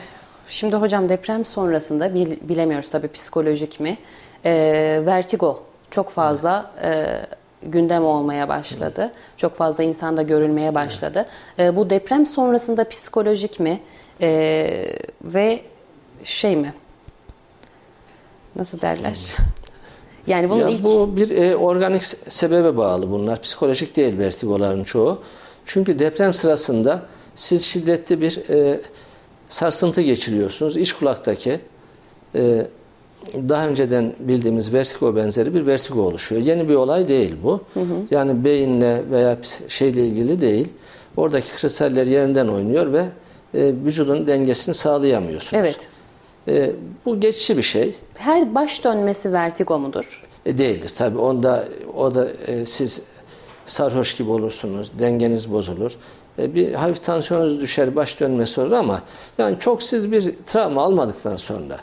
şimdi 0.47 0.75
hocam 0.75 1.09
deprem 1.09 1.45
sonrasında 1.45 2.13
bil- 2.15 2.37
bilemiyoruz 2.49 2.91
tabii 2.91 3.07
psikolojik 3.07 3.79
mi? 3.79 3.97
Ee, 4.45 5.01
vertigo 5.05 5.63
çok 5.91 6.09
fazla 6.09 6.71
e, 6.83 7.05
gündem 7.63 8.05
olmaya 8.05 8.49
başladı. 8.49 9.11
Çok 9.37 9.55
fazla 9.57 9.83
insanda 9.83 10.21
görülmeye 10.21 10.75
başladı. 10.75 11.25
Ee, 11.59 11.75
bu 11.75 11.89
deprem 11.89 12.25
sonrasında 12.25 12.89
psikolojik 12.89 13.59
mi? 13.59 13.79
Ee, 14.21 14.95
ve 15.23 15.61
şey 16.23 16.55
mi? 16.55 16.73
Nasıl 18.55 18.81
derler? 18.81 19.13
Yani 20.27 20.49
bunun 20.49 20.59
Ya 20.59 20.69
ilk 20.69 20.83
Bu 20.83 21.15
bir 21.15 21.31
e, 21.37 21.55
organik 21.55 22.01
se- 22.01 22.29
sebebe 22.29 22.77
bağlı 22.77 23.11
bunlar. 23.11 23.41
Psikolojik 23.41 23.95
değil 23.95 24.17
vertigoların 24.17 24.83
çoğu. 24.83 25.21
Çünkü 25.65 25.99
deprem 25.99 26.33
sırasında 26.33 27.01
siz 27.35 27.63
şiddetli 27.63 28.21
bir 28.21 28.49
e, 28.49 28.79
sarsıntı 29.49 30.01
geçiriyorsunuz. 30.01 30.77
İç 30.77 30.93
kulaktaki 30.93 31.59
e, 32.35 32.67
daha 33.35 33.67
önceden 33.67 34.13
bildiğimiz 34.19 34.73
vertigo 34.73 35.15
benzeri 35.15 35.53
bir 35.53 35.65
vertigo 35.65 36.01
oluşuyor. 36.01 36.41
Yeni 36.41 36.69
bir 36.69 36.75
olay 36.75 37.07
değil 37.07 37.35
bu. 37.43 37.61
Yani 38.11 38.45
beyinle 38.45 39.03
veya 39.11 39.37
şeyle 39.67 40.05
ilgili 40.05 40.41
değil. 40.41 40.67
Oradaki 41.17 41.55
kristaller 41.55 42.05
yerinden 42.05 42.47
oynuyor 42.47 42.93
ve 42.93 43.05
e, 43.53 43.73
vücudun 43.85 44.27
dengesini 44.27 44.75
sağlayamıyorsunuz. 44.75 45.53
evet. 45.53 45.89
E, 46.47 46.71
bu 47.05 47.19
geçici 47.19 47.57
bir 47.57 47.61
şey. 47.61 47.95
Her 48.15 48.55
baş 48.55 48.83
dönmesi 48.83 49.33
vertigo 49.33 49.79
mudur? 49.79 50.23
E, 50.45 50.57
değildir 50.57 50.89
tabi. 50.89 51.17
Onda 51.17 51.67
o 51.95 52.15
da 52.15 52.29
e, 52.47 52.65
siz 52.65 53.01
sarhoş 53.65 54.15
gibi 54.15 54.29
olursunuz, 54.29 54.91
dengeniz 54.99 55.51
bozulur. 55.51 55.97
E, 56.39 56.55
bir 56.55 56.73
hafif 56.73 57.03
tansiyonunuz 57.03 57.61
düşer, 57.61 57.95
baş 57.95 58.19
dönmesi 58.19 58.61
olur 58.61 58.71
ama 58.71 59.01
yani 59.37 59.59
çok 59.59 59.83
siz 59.83 60.11
bir 60.11 60.35
travma 60.45 60.83
almadıktan 60.83 61.35
sonra 61.35 61.77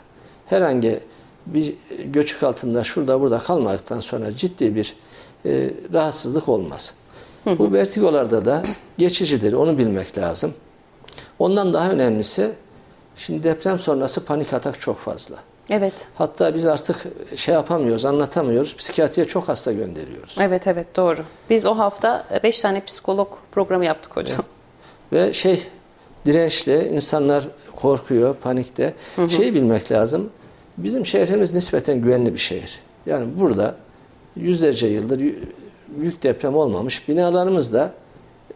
herhangi 0.45 0.99
bir 1.45 1.73
göçük 2.05 2.43
altında 2.43 2.83
şurada 2.83 3.21
burada 3.21 3.39
kalmadıktan 3.39 3.99
sonra 3.99 4.35
ciddi 4.35 4.75
bir 4.75 4.95
e, 5.45 5.69
rahatsızlık 5.93 6.49
olmaz. 6.49 6.93
Bu 7.45 7.73
vertigolarda 7.73 8.45
da 8.45 8.63
geçicidir. 8.97 9.53
Onu 9.53 9.77
bilmek 9.77 10.17
lazım. 10.17 10.53
Ondan 11.39 11.73
daha 11.73 11.91
önemlisi 11.91 12.51
şimdi 13.15 13.43
deprem 13.43 13.79
sonrası 13.79 14.25
panik 14.25 14.53
atak 14.53 14.81
çok 14.81 14.97
fazla. 14.97 15.35
Evet. 15.71 15.93
Hatta 16.15 16.55
biz 16.55 16.65
artık 16.65 16.97
şey 17.35 17.53
yapamıyoruz, 17.53 18.05
anlatamıyoruz. 18.05 18.75
Psikiyatriye 18.75 19.27
çok 19.27 19.47
hasta 19.49 19.71
gönderiyoruz. 19.71 20.35
Evet 20.39 20.67
evet 20.67 20.95
doğru. 20.95 21.21
Biz 21.49 21.65
o 21.65 21.77
hafta 21.77 22.25
5 22.43 22.61
tane 22.61 22.85
psikolog 22.85 23.27
programı 23.51 23.85
yaptık 23.85 24.15
hocam. 24.17 24.39
Ve 25.13 25.33
şey 25.33 25.63
dirençli, 26.25 26.87
insanlar 26.87 27.47
korkuyor, 27.75 28.35
panikte. 28.35 28.93
Şeyi 29.27 29.53
bilmek 29.53 29.91
lazım. 29.91 30.29
Bizim 30.77 31.05
şehrimiz 31.05 31.53
nispeten 31.53 32.01
güvenli 32.01 32.33
bir 32.33 32.39
şehir. 32.39 32.79
Yani 33.05 33.39
burada 33.39 33.75
yüzlerce 34.35 34.87
yıldır 34.87 35.19
büyük 35.87 36.23
deprem 36.23 36.55
olmamış. 36.55 37.09
Binalarımız 37.09 37.73
da 37.73 37.93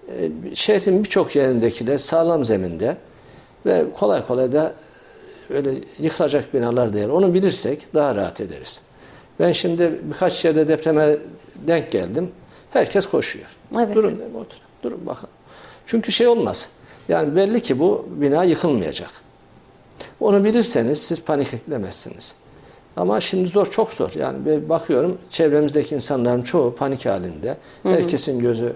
e, 0.08 0.56
şehrin 0.56 1.04
birçok 1.04 1.36
yerindekiler 1.36 1.98
sağlam 1.98 2.46
zeminde 2.46 2.98
ve 3.66 3.86
kolay 4.00 4.26
kolay 4.26 4.52
da 4.52 4.74
öyle 5.50 5.74
yıkılacak 6.00 6.54
binalar 6.54 6.94
değil. 6.94 7.10
Onu 7.10 7.34
bilirsek 7.34 7.94
daha 7.94 8.16
rahat 8.16 8.42
ederiz. 8.42 8.82
Ben 9.40 9.52
şimdi 9.52 10.00
birkaç 10.04 10.46
yerde 10.46 10.68
depreme 10.68 11.18
denk 11.68 11.92
geldim. 11.92 12.32
Herkes 12.72 13.06
koşuyor. 13.06 13.46
Evet. 13.78 13.96
Durun 13.96 14.20
dedim, 14.20 14.36
otur. 14.36 14.58
Durun 14.84 15.06
bakalım. 15.06 15.34
Çünkü 15.86 16.12
şey 16.12 16.28
olmaz. 16.28 16.70
Yani 17.10 17.36
belli 17.36 17.62
ki 17.62 17.80
bu 17.80 18.08
bina 18.10 18.44
yıkılmayacak. 18.44 19.10
Onu 20.20 20.44
bilirseniz 20.44 21.02
siz 21.02 21.24
paniklemezsiniz. 21.24 22.36
Ama 22.96 23.20
şimdi 23.20 23.50
zor, 23.50 23.66
çok 23.66 23.92
zor. 23.92 24.12
Yani 24.16 24.70
bakıyorum 24.70 25.18
çevremizdeki 25.30 25.96
insanların 25.96 26.42
çoğu 26.42 26.76
panik 26.76 27.06
halinde. 27.06 27.58
Herkesin 27.84 28.40
gözü 28.40 28.74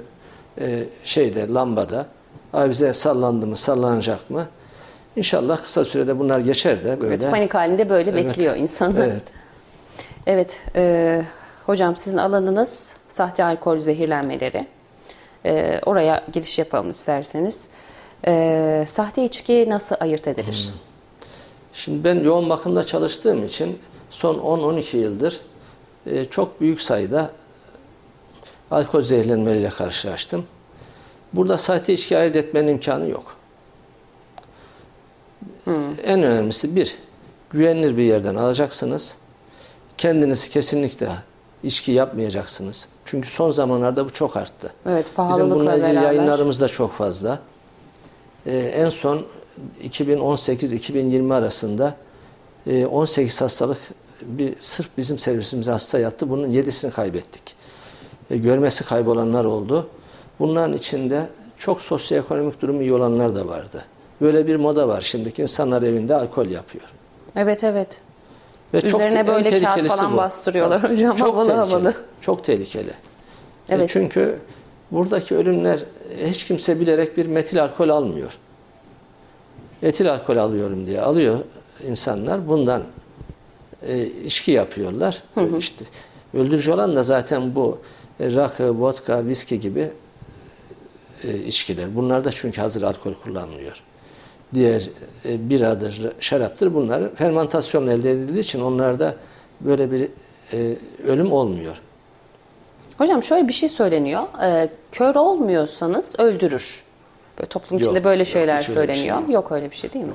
e, 0.61 0.83
şeyde, 1.03 1.47
lambada. 1.53 2.07
Ay 2.53 2.69
bize 2.69 2.93
sallandı 2.93 3.47
mı, 3.47 3.57
sallanacak 3.57 4.29
mı? 4.29 4.47
İnşallah 5.17 5.63
kısa 5.63 5.85
sürede 5.85 6.19
bunlar 6.19 6.39
geçer 6.39 6.83
de 6.83 7.01
böyle. 7.01 7.13
Evet, 7.13 7.31
panik 7.31 7.53
halinde 7.53 7.89
böyle 7.89 8.11
Evet. 8.11 8.25
bekliyor 8.25 8.55
insanlar. 8.55 9.05
Evet. 9.07 9.23
Evet, 10.27 10.61
e, 10.75 11.21
hocam 11.65 11.95
sizin 11.95 12.17
alanınız 12.17 12.93
sahte 13.09 13.43
alkol 13.43 13.79
zehirlenmeleri. 13.79 14.67
E, 15.45 15.79
oraya 15.85 16.23
giriş 16.33 16.59
yapalım 16.59 16.91
isterseniz. 16.91 17.67
E, 18.27 18.83
sahte 18.87 19.25
içki 19.25 19.65
nasıl 19.69 19.95
ayırt 19.99 20.27
edilir? 20.27 20.69
Şimdi 21.73 22.03
ben 22.03 22.15
yoğun 22.19 22.49
bakımda 22.49 22.83
çalıştığım 22.83 23.43
için 23.43 23.79
son 24.09 24.35
10-12 24.35 24.97
yıldır 24.97 25.41
e, 26.05 26.25
çok 26.25 26.61
büyük 26.61 26.81
sayıda 26.81 27.31
alkol 28.71 29.01
zehirlenmeleriyle 29.01 29.69
karşılaştım. 29.69 30.45
Burada 31.33 31.57
sahte 31.57 31.93
içki 31.93 32.17
ayırt 32.17 32.35
etmenin 32.35 32.67
imkanı 32.67 33.09
yok. 33.09 33.36
En 36.03 36.23
önemlisi 36.23 36.75
bir, 36.75 36.95
güvenilir 37.49 37.97
bir 37.97 38.03
yerden 38.03 38.35
alacaksınız. 38.35 39.15
Kendiniz 39.97 40.49
kesinlikle 40.49 41.09
içki 41.63 41.91
yapmayacaksınız. 41.91 42.87
Çünkü 43.05 43.29
son 43.29 43.51
zamanlarda 43.51 44.05
bu 44.05 44.09
çok 44.09 44.37
arttı. 44.37 44.73
Evet, 44.85 45.05
Bizim 45.05 45.15
pahalılıkla 45.15 45.55
bununla 45.55 45.75
ilgili 45.75 45.87
beraber. 45.95 46.01
yayınlarımız 46.01 46.61
da 46.61 46.67
çok 46.67 46.91
fazla. 46.91 47.39
Ee, 48.45 48.57
en 48.57 48.89
son 48.89 49.25
2018-2020 49.83 51.33
arasında 51.33 51.95
e, 52.67 52.85
18 52.85 53.41
hastalık 53.41 53.77
bir 54.21 54.53
sırf 54.59 54.89
bizim 54.97 55.19
servisimize 55.19 55.71
hasta 55.71 55.99
yattı. 55.99 56.29
Bunun 56.29 56.47
7'sini 56.49 56.91
kaybettik. 56.91 57.55
E, 58.29 58.37
görmesi 58.37 58.83
kaybolanlar 58.83 59.45
oldu. 59.45 59.87
Bunların 60.39 60.73
içinde 60.73 61.27
çok 61.57 61.81
sosyoekonomik 61.81 62.61
durumu 62.61 62.81
iyi 62.81 62.93
olanlar 62.93 63.35
da 63.35 63.47
vardı. 63.47 63.83
Böyle 64.21 64.47
bir 64.47 64.55
moda 64.55 64.87
var 64.87 65.01
şimdiki 65.01 65.41
insanlar 65.41 65.81
evinde 65.83 66.15
alkol 66.15 66.45
yapıyor. 66.47 66.83
Evet, 67.35 67.63
evet. 67.63 68.01
Ve 68.73 68.77
Üzerine 68.81 69.19
en 69.19 69.27
böyle 69.27 69.59
kağıt 69.61 69.87
falan 69.87 70.13
bu. 70.13 70.17
bastırıyorlar 70.17 70.81
Tabii. 70.81 70.93
hocam, 70.93 71.15
Çok 71.15 71.33
havalı 71.33 71.47
tehlikeli. 71.47 71.71
havalı. 71.71 71.93
Çok 72.21 72.43
tehlikeli. 72.43 72.91
Evet. 73.69 73.83
E 73.83 73.87
çünkü 73.87 74.39
buradaki 74.91 75.35
ölümler 75.35 75.79
hiç 76.25 76.45
kimse 76.45 76.79
bilerek 76.79 77.17
bir 77.17 77.27
metil 77.27 77.63
alkol 77.63 77.89
almıyor. 77.89 78.37
Etil 79.83 80.13
alkol 80.13 80.37
alıyorum 80.37 80.85
diye 80.87 81.01
alıyor 81.01 81.39
insanlar. 81.87 82.47
Bundan 82.47 82.83
e, 83.87 84.05
içki 84.05 84.51
yapıyorlar. 84.51 85.23
İşte 85.57 85.85
öldürücü 86.33 86.71
olan 86.71 86.95
da 86.95 87.03
zaten 87.03 87.55
bu 87.55 87.77
e, 88.19 88.35
rakı, 88.35 88.81
vodka, 88.81 89.25
viski 89.25 89.59
gibi 89.59 89.89
e, 91.23 91.37
içkiler. 91.37 91.95
Bunlarda 91.95 92.31
çünkü 92.31 92.61
hazır 92.61 92.81
alkol 92.81 93.13
kullanmıyor. 93.13 93.83
Diğer 94.53 94.89
e, 95.25 95.49
biradır, 95.49 96.11
şaraptır. 96.19 96.73
Bunlar 96.73 97.15
fermentasyonla 97.15 97.93
elde 97.93 98.11
edildiği 98.11 98.39
için 98.39 98.61
onlarda 98.61 99.15
böyle 99.61 99.91
bir 99.91 100.09
e, 100.53 100.77
ölüm 101.03 101.31
olmuyor. 101.31 101.81
Hocam 102.97 103.23
şöyle 103.23 103.47
bir 103.47 103.53
şey 103.53 103.69
söyleniyor. 103.69 104.21
Ee, 104.43 104.69
kör 104.91 105.15
olmuyorsanız 105.15 106.15
öldürür. 106.19 106.83
Böyle 107.39 107.49
toplum 107.49 107.79
içinde 107.79 107.95
Yok, 107.97 108.05
böyle 108.05 108.21
yok, 108.21 108.27
şeyler 108.27 108.57
hiç 108.57 108.69
öyle 108.69 108.93
şey 108.93 109.03
söyleniyor. 109.03 109.19
yok. 109.21 109.29
yok. 109.33 109.51
öyle 109.51 109.71
bir 109.71 109.75
şey 109.75 109.93
değil 109.93 110.05
mi? 110.05 110.13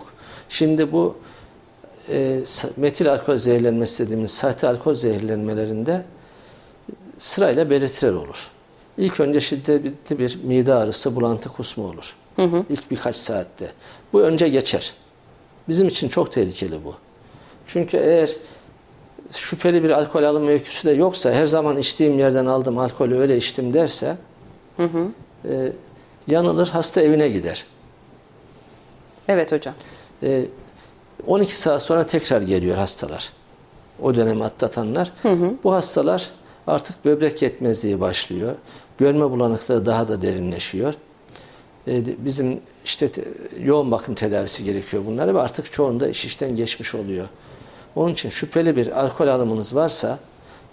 Şimdi 0.49 0.93
bu 0.93 1.17
e, 2.09 2.41
metil 2.77 3.13
alkol 3.13 3.37
zehirlenmesi 3.37 4.05
dediğimiz 4.05 4.31
sahte 4.31 4.69
alkol 4.69 4.95
zehirlenmelerinde 4.95 6.05
sırayla 7.19 7.71
belirtiler 7.71 8.13
olur. 8.13 8.51
İlk 8.99 9.21
önce 9.21 9.41
şiddetli 9.41 10.19
bir 10.19 10.39
mide 10.45 10.75
ağrısı, 10.75 11.17
bulantı, 11.17 11.49
kusma 11.49 11.85
olur. 11.85 12.17
İlk 12.71 12.91
birkaç 12.91 13.17
saatte. 13.17 13.73
Bu 14.13 14.23
önce 14.23 14.49
geçer. 14.49 14.95
Bizim 15.69 15.89
için 15.89 16.09
çok 16.09 16.33
tehlikeli 16.33 16.85
bu. 16.85 16.95
Çünkü 17.67 17.97
eğer 17.97 18.31
şüpheli 19.31 19.85
bir 19.85 19.91
alkol 19.91 20.23
alım 20.23 20.49
öyküsü 20.49 20.89
de 20.89 20.93
yoksa, 20.93 21.33
her 21.33 21.47
zaman 21.47 21.77
içtiğim 21.79 22.19
yerden 22.19 22.47
aldım 22.47 22.79
alkolü 22.79 23.17
öyle 23.19 23.37
içtim 23.37 23.75
derse, 23.75 24.17
e, 25.45 25.73
yanılır, 26.29 26.69
hasta 26.69 27.01
evine 27.01 27.29
gider. 27.29 27.67
Evet 29.29 29.53
hocam. 29.53 29.75
E, 30.23 30.45
12 31.27 31.57
saat 31.57 31.83
sonra 31.83 32.07
tekrar 32.07 32.41
geliyor 32.41 32.77
hastalar. 32.77 33.33
O 34.03 34.15
dönemi 34.15 34.45
atlatanlar. 34.45 35.13
Bu 35.65 35.73
hastalar 35.75 36.31
artık 36.67 37.05
böbrek 37.05 37.43
yetmezliği 37.43 38.01
başlıyor. 38.01 38.53
Görme 38.99 39.31
bulanıklığı 39.31 39.87
daha 39.87 40.09
da 40.09 40.23
derinleşiyor. 40.23 40.95
E, 41.89 42.25
bizim 42.25 42.61
işte 42.85 43.09
te- 43.09 43.25
yoğun 43.65 43.91
bakım 43.91 44.15
tedavisi 44.15 44.65
gerekiyor 44.65 45.03
bunlara 45.07 45.35
ve 45.35 45.41
artık 45.41 45.73
çoğunda 45.73 46.09
iş 46.09 46.25
işten 46.25 46.57
geçmiş 46.57 46.95
oluyor. 46.95 47.29
Onun 47.97 48.13
için 48.13 48.29
şüpheli 48.29 48.77
bir 48.77 49.01
alkol 49.05 49.29
alımınız 49.29 49.75
varsa 49.75 50.19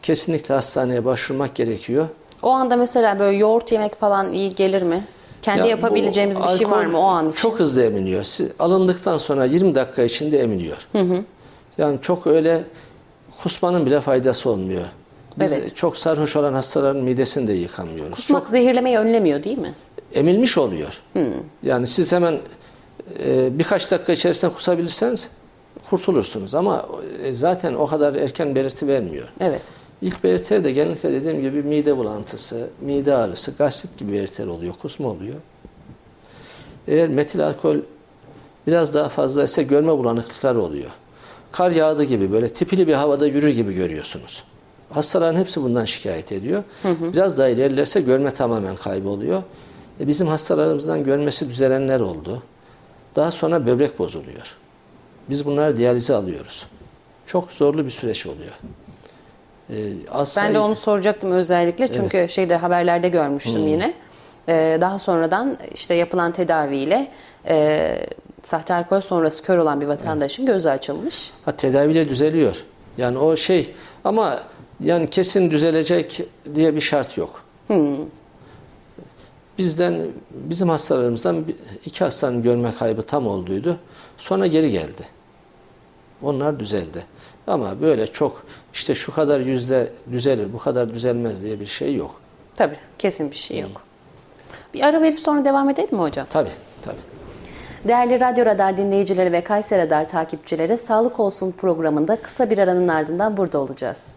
kesinlikle 0.04 0.54
hastaneye 0.56 1.06
başvurmak 1.06 1.56
gerekiyor. 1.56 2.08
O 2.44 2.50
anda 2.50 2.76
mesela 2.76 3.20
böyle 3.20 3.38
yoğurt 3.38 3.72
yemek 3.72 3.96
falan 4.00 4.34
iyi 4.34 4.50
gelir 4.50 4.82
mi? 4.82 5.06
Kendi 5.42 5.60
Ya 5.60 5.66
yapabileceğimiz 5.66 6.40
bir 6.44 6.48
şey 6.58 6.72
var 6.72 6.86
mı 6.86 7.00
o 7.00 7.04
an 7.04 7.26
için? 7.30 7.36
Çok 7.36 7.60
hızlı 7.60 7.84
emiliyor. 7.84 8.24
Siz- 8.24 8.50
Alındıktan 8.60 9.18
sonra 9.18 9.46
20 9.46 9.76
dakika 9.76 10.04
içinde 10.04 10.40
emiliyor. 10.40 10.88
Yani 11.78 11.98
çok 12.02 12.28
öyle 12.28 12.64
kusmanın 13.44 13.86
bile 13.86 14.02
faydası 14.02 14.50
olmuyor. 14.50 14.82
Biz 15.40 15.52
Evet. 15.54 15.76
çok 15.76 15.98
sarhoş 15.98 16.36
olan 16.36 16.54
hastaların 16.54 17.04
midesini 17.04 17.48
de 17.48 17.54
yıkamıyoruz. 17.54 18.16
Kusmak 18.16 18.42
Çok 18.42 18.50
zehirlemeyi 18.52 18.98
önlemiyor 18.98 19.44
değil 19.44 19.58
mi? 19.58 19.74
Emilmiş 20.14 20.58
oluyor. 20.58 21.02
Yani 21.64 21.88
siz 21.88 22.12
hemen 22.12 22.40
e, 23.24 23.60
birkaç 23.60 23.92
dakika 23.92 24.14
içerisinde 24.14 24.54
kusabilirseniz 24.54 25.30
kurtulursunuz. 25.90 26.56
Ama 26.56 26.86
e, 27.24 27.34
zaten 27.34 27.74
o 27.74 27.88
kadar 27.88 28.16
erken 28.16 28.56
belirti 28.56 28.88
vermiyor. 28.88 29.28
Evet. 29.40 29.62
İlk 30.02 30.24
belirtiler 30.24 30.64
de 30.64 30.72
genellikle 30.72 31.12
dediğim 31.12 31.42
gibi 31.42 31.64
mide 31.64 31.98
bulantısı, 31.98 32.68
mide 32.82 33.16
ağrısı, 33.16 33.52
gastrit 33.58 33.98
gibi 33.98 34.12
belirtiler 34.12 34.48
oluyor, 34.48 34.74
kusma 34.82 35.08
oluyor. 35.08 35.36
Eğer 36.88 37.10
metil 37.10 37.48
alkol 37.48 37.78
biraz 38.68 38.94
daha 38.94 39.10
fazla 39.10 39.44
ise 39.44 39.64
görme 39.64 39.98
bulanıklıklar 39.98 40.56
oluyor. 40.56 40.90
Kar 41.52 41.72
yağdı 41.72 42.04
gibi 42.04 42.32
böyle 42.32 42.50
tipili 42.50 42.88
bir 42.88 42.94
havada 42.94 43.28
yürür 43.28 43.50
gibi 43.50 43.74
görüyorsunuz. 43.74 44.44
Hastaların 44.90 45.40
hepsi 45.40 45.64
bundan 45.64 45.86
şikayet 45.86 46.32
ediyor. 46.32 46.64
Biraz 47.14 47.38
daha 47.38 47.48
ilerlerse 47.48 48.02
görme 48.02 48.34
tamamen 48.34 48.76
kayboluyor. 48.76 49.44
E 50.00 50.08
bizim 50.08 50.28
hastalarımızdan 50.28 51.04
görmesi 51.04 51.50
düzelenler 51.50 52.00
oldu. 52.00 52.44
Daha 53.16 53.32
sonra 53.32 53.66
böbrek 53.66 54.00
bozuluyor. 54.00 54.56
Biz 55.30 55.46
bunları 55.46 55.78
diyalize 55.78 56.16
alıyoruz. 56.16 56.68
Çok 57.26 57.52
zorlu 57.52 57.86
bir 57.86 57.90
süreç 57.90 58.26
oluyor. 58.26 58.60
Ee, 59.70 59.76
az 60.12 60.38
Ben 60.42 60.54
de 60.54 60.60
onu 60.60 60.76
soracaktım 60.76 61.32
özellikle 61.32 61.88
çünkü 61.94 62.30
şeyde 62.30 62.56
haberlerde 62.56 63.10
görmüştüm 63.10 63.68
yine. 63.68 63.94
Ee, 64.50 64.78
daha 64.82 65.00
sonradan 65.00 65.58
işte 65.74 65.94
yapılan 65.94 66.32
tedaviyle 66.32 67.12
e, 67.48 67.96
sahte 68.44 68.74
alkol 68.74 69.02
sonrası 69.02 69.44
kör 69.44 69.58
olan 69.58 69.82
bir 69.82 69.86
vatandaşın 69.86 70.46
gözü 70.46 70.70
açılmış. 70.70 71.32
Ha, 71.46 71.52
tedaviyle 71.52 72.10
düzeliyor. 72.10 72.64
Yani 72.98 73.18
o 73.18 73.36
şey 73.36 73.74
ama 74.04 74.40
yani 74.80 75.10
kesin 75.10 75.52
düzelecek 75.52 76.22
diye 76.56 76.76
bir 76.76 76.82
şart 76.82 77.18
yok. 77.18 77.44
Bizden 79.60 80.08
bizim 80.32 80.70
hastalarımızdan 80.70 81.46
iki 81.86 82.04
hastanın 82.04 82.44
görme 82.44 82.74
kaybı 82.80 83.02
tam 83.02 83.28
olduydu. 83.28 83.80
Sonra 84.18 84.48
geri 84.48 84.72
geldi. 84.72 85.08
Onlar 86.22 86.60
düzeldi. 86.60 87.04
Ama 87.48 87.82
böyle 87.82 88.08
çok 88.08 88.44
işte 88.74 88.96
şu 88.96 89.14
kadar 89.14 89.40
yüzde 89.40 89.92
düzelir, 90.12 90.54
bu 90.54 90.58
kadar 90.58 90.94
düzelmez 90.94 91.44
diye 91.44 91.60
bir 91.60 91.66
şey 91.66 91.96
yok. 91.96 92.22
Tabii 92.56 92.76
kesin 92.98 93.32
bir 93.32 93.36
şey 93.36 93.60
yok. 93.60 93.82
Bir 94.74 94.82
ara 94.82 95.02
verip 95.02 95.20
sonra 95.20 95.46
devam 95.46 95.70
edelim 95.70 95.90
mi 95.92 96.02
hocam? 96.02 96.28
Tabii, 96.30 96.52
tabii. 96.82 96.98
Değerli 97.88 98.20
Radyo 98.20 98.46
Radar 98.46 98.78
dinleyicileri 98.78 99.32
ve 99.32 99.44
Kayseri 99.44 99.82
Radar 99.82 100.08
takipçileri 100.08 100.78
Sağlık 100.78 101.20
Olsun 101.20 101.52
programında 101.52 102.16
kısa 102.16 102.50
bir 102.50 102.58
aranın 102.58 102.88
ardından 102.88 103.38
burada 103.38 103.60
olacağız. 103.60 104.14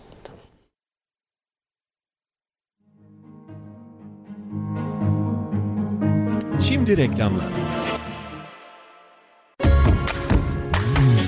Şimdi 6.63 6.97
reklamlar. 6.97 7.47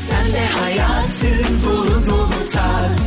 Sen 0.08 0.32
de 0.32 0.46
hayatın 0.60 1.44
dolu 1.66 2.06
dolu 2.06 2.50
tat 2.52 3.00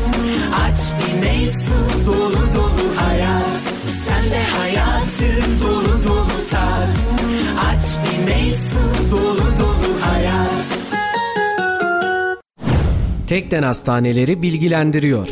Aç 0.65 0.77
bir 0.99 1.27
meysu 1.27 1.73
dolu 2.07 2.33
dolu 2.55 3.01
hayat 3.01 3.59
Sen 4.05 4.23
de 4.31 4.43
hayatın 4.59 5.59
dolu 5.61 6.03
dolu 6.07 6.49
tat 6.51 6.97
Aç 7.69 7.83
bir 8.03 8.33
meysu 8.33 8.79
dolu 9.11 9.37
dolu 9.59 10.01
hayat 10.01 10.77
Tekden 13.27 13.63
Hastaneleri 13.63 14.41
bilgilendiriyor. 14.41 15.29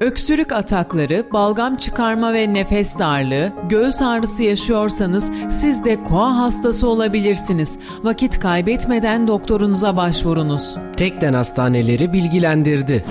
Öksürük 0.00 0.52
atakları, 0.52 1.26
balgam 1.32 1.76
çıkarma 1.76 2.32
ve 2.32 2.54
nefes 2.54 2.98
darlığı, 2.98 3.52
göğüs 3.68 4.02
ağrısı 4.02 4.42
yaşıyorsanız 4.42 5.30
siz 5.50 5.84
de 5.84 6.04
koa 6.04 6.36
hastası 6.36 6.88
olabilirsiniz. 6.88 7.78
Vakit 8.02 8.40
kaybetmeden 8.40 9.28
doktorunuza 9.28 9.96
başvurunuz. 9.96 10.76
Tekden 10.96 11.32
Hastaneleri 11.32 12.12
bilgilendirdi. 12.12 13.04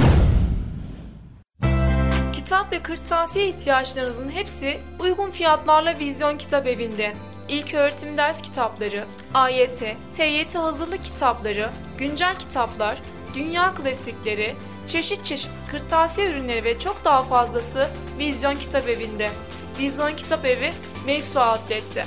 Kitap 2.34 2.74
ve 2.74 2.80
kırtasiye 2.80 3.48
ihtiyaçlarınızın 3.48 4.30
hepsi 4.30 4.78
uygun 5.00 5.32
fiyatlarla 5.32 6.00
Vizyon 6.00 6.38
Kitap 6.38 6.68
Evi'nde. 6.68 7.14
İlk 7.50 7.74
öğretim 7.74 8.18
ders 8.18 8.42
kitapları, 8.42 9.06
AYT, 9.34 9.84
TYT 10.14 10.56
hazırlık 10.56 11.04
kitapları, 11.04 11.70
güncel 11.98 12.36
kitaplar, 12.36 13.02
dünya 13.36 13.74
klasikleri, 13.74 14.56
çeşit 14.88 15.26
çeşit 15.26 15.52
kırtasiye 15.72 16.30
ürünleri 16.30 16.64
ve 16.64 16.80
çok 16.80 17.06
daha 17.06 17.24
fazlası 17.24 17.90
Vizyon 18.20 18.56
Kitap 18.56 18.88
Evi'nde. 18.88 19.30
Vizyon 19.80 20.16
Kitap 20.16 20.46
Evi, 20.46 20.74
Meysu 21.06 21.40
Outlet'te. 21.40 22.06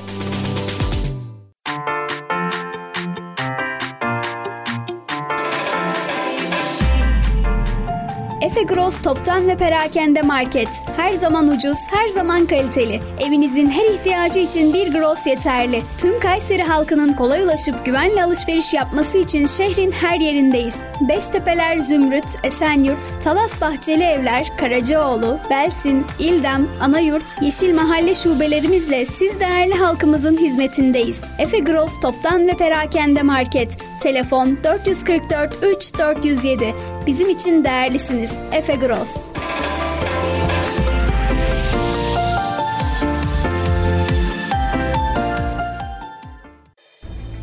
Efe 8.49 8.63
Gross 8.63 9.03
Toptan 9.03 9.49
ve 9.49 9.57
Perakende 9.57 10.23
Market. 10.23 10.69
Her 10.97 11.11
zaman 11.11 11.49
ucuz, 11.49 11.79
her 11.91 12.09
zaman 12.09 12.47
kaliteli. 12.47 13.01
Evinizin 13.21 13.71
her 13.71 13.95
ihtiyacı 13.95 14.41
için 14.41 14.75
bir 14.75 14.93
Gross 14.93 15.27
yeterli. 15.27 15.83
Tüm 15.99 16.21
Kayseri 16.21 16.63
halkının 16.63 17.13
kolay 17.13 17.43
ulaşıp 17.43 17.87
güvenle 17.87 18.25
alışveriş 18.25 18.75
yapması 18.75 19.19
için 19.19 19.47
şehrin 19.47 19.91
her 19.93 20.21
yerindeyiz. 20.21 20.77
Beştepeler 21.09 21.79
Zümrüt, 21.79 22.25
Esenyurt, 22.45 23.23
Talas 23.25 23.61
Bahçeli 23.61 24.03
Evler, 24.03 24.47
Karacaoğlu, 24.57 25.39
Belsin, 25.51 26.07
İldem, 26.19 26.69
Anayurt, 26.81 27.37
Yeşil 27.43 27.75
Mahalle 27.75 28.15
şubelerimizle 28.15 29.07
siz 29.07 29.41
değerli 29.41 29.75
halkımızın 29.75 30.37
hizmetindeyiz. 30.37 31.25
Efe 31.39 31.59
Gross 31.59 32.01
Toptan 32.01 32.47
ve 32.47 32.53
Perakende 32.57 33.23
Market. 33.23 33.79
Telefon 34.01 34.59
444 34.65 35.59
3 35.63 35.99
407. 35.99 36.75
Bizim 37.09 37.29
için 37.31 37.65
değerlisiniz. 37.65 38.43
Efe 38.53 38.75
Gross. 38.75 39.33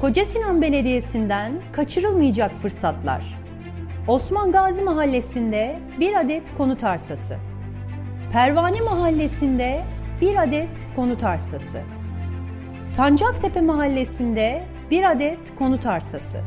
Koca 0.01 0.25
Sinan 0.25 0.61
Belediyesi'nden 0.61 1.53
kaçırılmayacak 1.71 2.51
fırsatlar. 2.61 3.39
Osman 4.07 4.51
Gazi 4.51 4.81
Mahallesi'nde 4.81 5.79
bir 5.99 6.19
adet 6.19 6.55
konut 6.57 6.83
arsası. 6.83 7.37
Pervane 8.31 8.81
Mahallesi'nde 8.81 9.83
bir 10.21 10.35
adet 10.43 10.79
konut 10.95 11.23
arsası. 11.23 11.81
Sancaktepe 12.95 13.61
Mahallesi'nde 13.61 14.63
bir 14.91 15.11
adet 15.11 15.55
konut 15.55 15.85
arsası. 15.85 16.39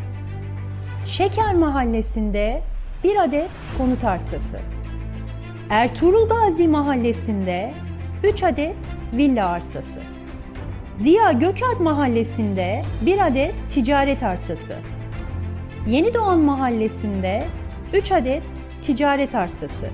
Şeker 1.07 1.55
Mahallesi'nde 1.55 2.63
bir 3.05 3.25
adet 3.25 3.51
konut 3.79 4.05
arsası. 4.05 4.59
Ertuğrul 5.71 6.29
Gazi 6.29 6.69
Mahallesi'nde 6.69 7.73
3 8.25 8.43
adet 8.43 8.77
villa 9.13 9.49
arsası. 9.49 10.01
Ziya 10.99 11.33
Gökalp 11.33 11.81
Mahallesi'nde 11.81 12.83
bir 13.01 13.27
adet 13.27 13.55
ticaret 13.75 14.23
arsası. 14.23 14.75
Yeni 15.87 16.15
Doğan 16.15 16.39
Mahallesi'nde 16.39 17.45
3 17.95 18.13
adet 18.13 18.43
ticaret 18.83 19.35
arsası. 19.35 19.89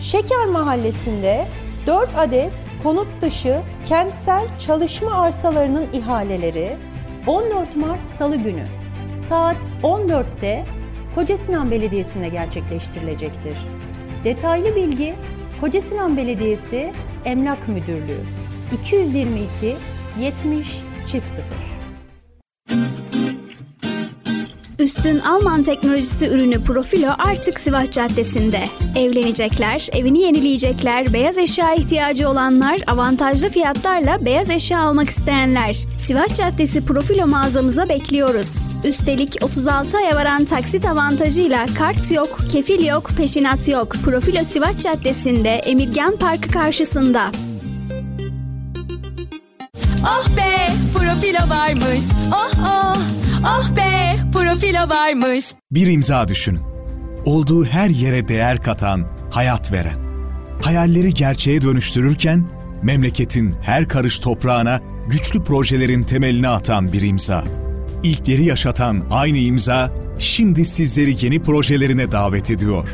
Şeker 0.00 0.46
Mahallesi'nde 0.46 1.44
4 1.86 2.10
adet 2.16 2.52
konut 2.82 3.06
dışı 3.20 3.60
kentsel 3.84 4.58
çalışma 4.58 5.22
arsalarının 5.22 5.86
ihaleleri 5.92 6.76
14 7.26 7.76
Mart 7.76 8.06
Salı 8.18 8.36
günü 8.36 8.64
saat 9.28 9.56
14'te 9.82 10.64
Kocasinan 11.14 11.70
Belediyesi'nde 11.70 12.28
gerçekleştirilecektir. 12.28 13.56
Detaylı 14.24 14.76
bilgi 14.76 15.14
Kocasinan 15.60 16.16
Belediyesi 16.16 16.92
Emlak 17.24 17.68
Müdürlüğü 17.68 18.20
222 18.72 19.76
70 20.20 20.82
çift 21.06 21.26
0 21.26 21.73
Üstün 24.98 25.18
Alman 25.18 25.62
teknolojisi 25.62 26.26
ürünü 26.26 26.64
Profilo 26.64 27.10
artık 27.18 27.60
Sivas 27.60 27.90
Caddesi'nde. 27.90 28.64
Evlenecekler, 28.96 29.88
evini 29.92 30.22
yenileyecekler, 30.22 31.12
beyaz 31.12 31.38
eşya 31.38 31.74
ihtiyacı 31.74 32.28
olanlar, 32.28 32.80
avantajlı 32.86 33.48
fiyatlarla 33.48 34.24
beyaz 34.24 34.50
eşya 34.50 34.80
almak 34.80 35.10
isteyenler. 35.10 35.76
Sivas 35.98 36.34
Caddesi 36.34 36.84
Profilo 36.84 37.26
mağazamıza 37.26 37.88
bekliyoruz. 37.88 38.68
Üstelik 38.84 39.36
36 39.42 39.96
aya 39.96 40.16
varan 40.16 40.44
taksit 40.44 40.86
avantajıyla 40.86 41.66
kart 41.78 42.12
yok, 42.12 42.38
kefil 42.52 42.86
yok, 42.86 43.10
peşinat 43.16 43.68
yok. 43.68 43.92
Profilo 44.04 44.44
Sivas 44.44 44.78
Caddesi'nde 44.78 45.50
Emirgan 45.50 46.16
Parkı 46.16 46.50
karşısında. 46.50 47.30
Oh 50.02 50.28
be 50.36 50.68
profilo 50.94 51.50
varmış. 51.50 52.04
Oh 52.32 52.50
oh. 52.66 52.96
Oh 53.46 53.76
be 53.76 53.93
profilo 54.54 54.88
varmış. 54.88 55.52
Bir 55.70 55.86
imza 55.86 56.28
düşünün. 56.28 56.60
Olduğu 57.24 57.64
her 57.64 57.90
yere 57.90 58.28
değer 58.28 58.62
katan, 58.62 59.06
hayat 59.30 59.72
veren. 59.72 59.98
Hayalleri 60.62 61.14
gerçeğe 61.14 61.62
dönüştürürken 61.62 62.44
memleketin 62.82 63.54
her 63.62 63.88
karış 63.88 64.18
toprağına 64.18 64.80
güçlü 65.08 65.44
projelerin 65.44 66.02
temelini 66.02 66.48
atan 66.48 66.92
bir 66.92 67.02
imza. 67.02 67.44
İlkleri 68.02 68.44
yaşatan 68.44 69.04
aynı 69.10 69.38
imza 69.38 69.92
şimdi 70.18 70.64
sizleri 70.64 71.24
yeni 71.24 71.42
projelerine 71.42 72.12
davet 72.12 72.50
ediyor. 72.50 72.88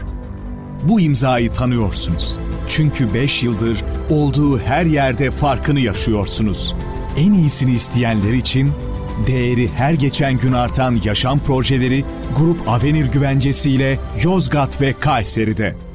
Bu 0.83 1.01
imzayı 1.01 1.53
tanıyorsunuz. 1.53 2.39
Çünkü 2.69 3.15
5 3.15 3.43
yıldır 3.43 3.85
olduğu 4.11 4.59
her 4.59 4.87
yerde 4.87 5.31
farkını 5.31 5.81
yaşıyorsunuz. 5.81 6.75
En 7.17 7.33
iyisini 7.33 7.73
isteyenler 7.73 8.33
için 8.33 8.73
değeri 9.27 9.69
her 9.69 9.95
geçen 9.95 10.39
gün 10.39 10.53
artan 10.53 10.99
yaşam 11.05 11.39
projeleri 11.39 12.05
Grup 12.37 12.69
Avenir 12.69 13.07
Güvencesi 13.07 13.71
ile 13.71 13.99
Yozgat 14.23 14.81
ve 14.81 14.93
Kayseri'de. 15.01 15.90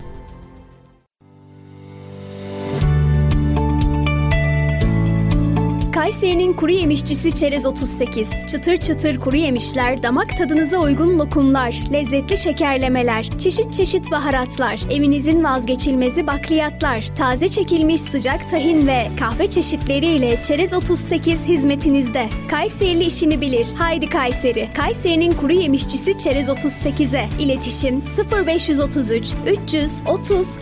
Kayseri'nin 6.06 6.54
kuru 6.54 6.72
yemişçisi 6.72 7.36
Çerez 7.36 7.66
38. 7.66 8.30
Çıtır 8.48 8.78
çıtır 8.78 9.20
kuru 9.20 9.36
yemişler, 9.36 10.04
damak 10.04 10.38
tadınıza 10.38 10.78
uygun 10.78 11.20
lokumlar, 11.20 11.76
lezzetli 11.94 12.38
şekerlemeler, 12.38 13.30
çeşit 13.40 13.74
çeşit 13.74 14.12
baharatlar, 14.12 14.80
evinizin 14.92 15.44
vazgeçilmezi 15.44 16.28
bakliyatlar, 16.28 17.12
taze 17.18 17.48
çekilmiş 17.48 18.02
sıcak 18.02 18.50
tahin 18.50 18.88
ve 18.88 19.08
kahve 19.20 19.50
çeşitleriyle 19.50 20.44
Çerez 20.44 20.74
38 20.74 21.48
hizmetinizde. 21.48 22.30
Kayserili 22.50 23.04
işini 23.04 23.42
bilir. 23.42 23.68
Haydi 23.78 24.10
Kayseri. 24.10 24.70
Kayseri'nin 24.74 25.34
kuru 25.34 25.54
yemişçisi 25.54 26.18
Çerez 26.18 26.50
38'e. 26.50 27.30
İletişim 27.40 28.02
0533 28.48 29.34
330 29.68 30.60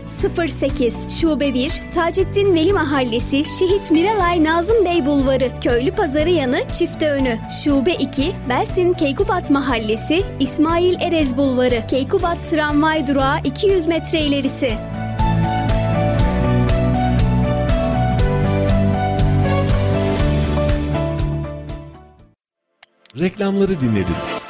08 0.48 1.20
Şube 1.22 1.54
1 1.54 1.82
Taceddin 1.94 2.56
Veli 2.56 2.74
Mahallesi 2.74 3.46
Şehit 3.60 3.92
Miralay 3.92 4.44
Nazım 4.44 4.86
Bey 4.86 5.06
Bulvarı 5.06 5.33
Köylü 5.62 5.92
Pazarı 5.92 6.30
yanı 6.30 6.62
Çifte 6.72 7.12
Önü. 7.12 7.38
Şube 7.64 7.94
2 7.94 8.32
Belsin 8.50 8.94
Keykubat 8.94 9.52
Mahallesi 9.52 10.24
İsmail 10.40 11.02
Erez 11.02 11.38
Bulvarı. 11.38 11.84
Keykubat 11.88 12.38
Tramvay 12.50 13.08
Durağı 13.08 13.40
200 13.44 13.86
metre 13.86 14.20
ilerisi. 14.20 14.78
Reklamları 23.20 23.82
dinlediniz. 23.82 24.43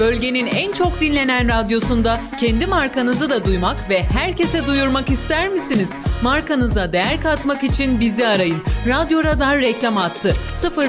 Bölgenin 0.00 0.46
en 0.46 0.72
çok 0.72 1.00
dinlenen 1.00 1.48
radyosunda 1.48 2.20
kendi 2.40 2.66
markanızı 2.66 3.30
da 3.30 3.44
duymak 3.44 3.90
ve 3.90 4.02
herkese 4.02 4.66
duyurmak 4.66 5.10
ister 5.10 5.48
misiniz? 5.48 5.90
Markanıza 6.22 6.92
değer 6.92 7.20
katmak 7.22 7.64
için 7.64 8.00
bizi 8.00 8.26
arayın. 8.26 8.56
Radyo 8.88 9.24
Radar 9.24 9.60
reklam 9.60 9.96
attı. 9.96 10.36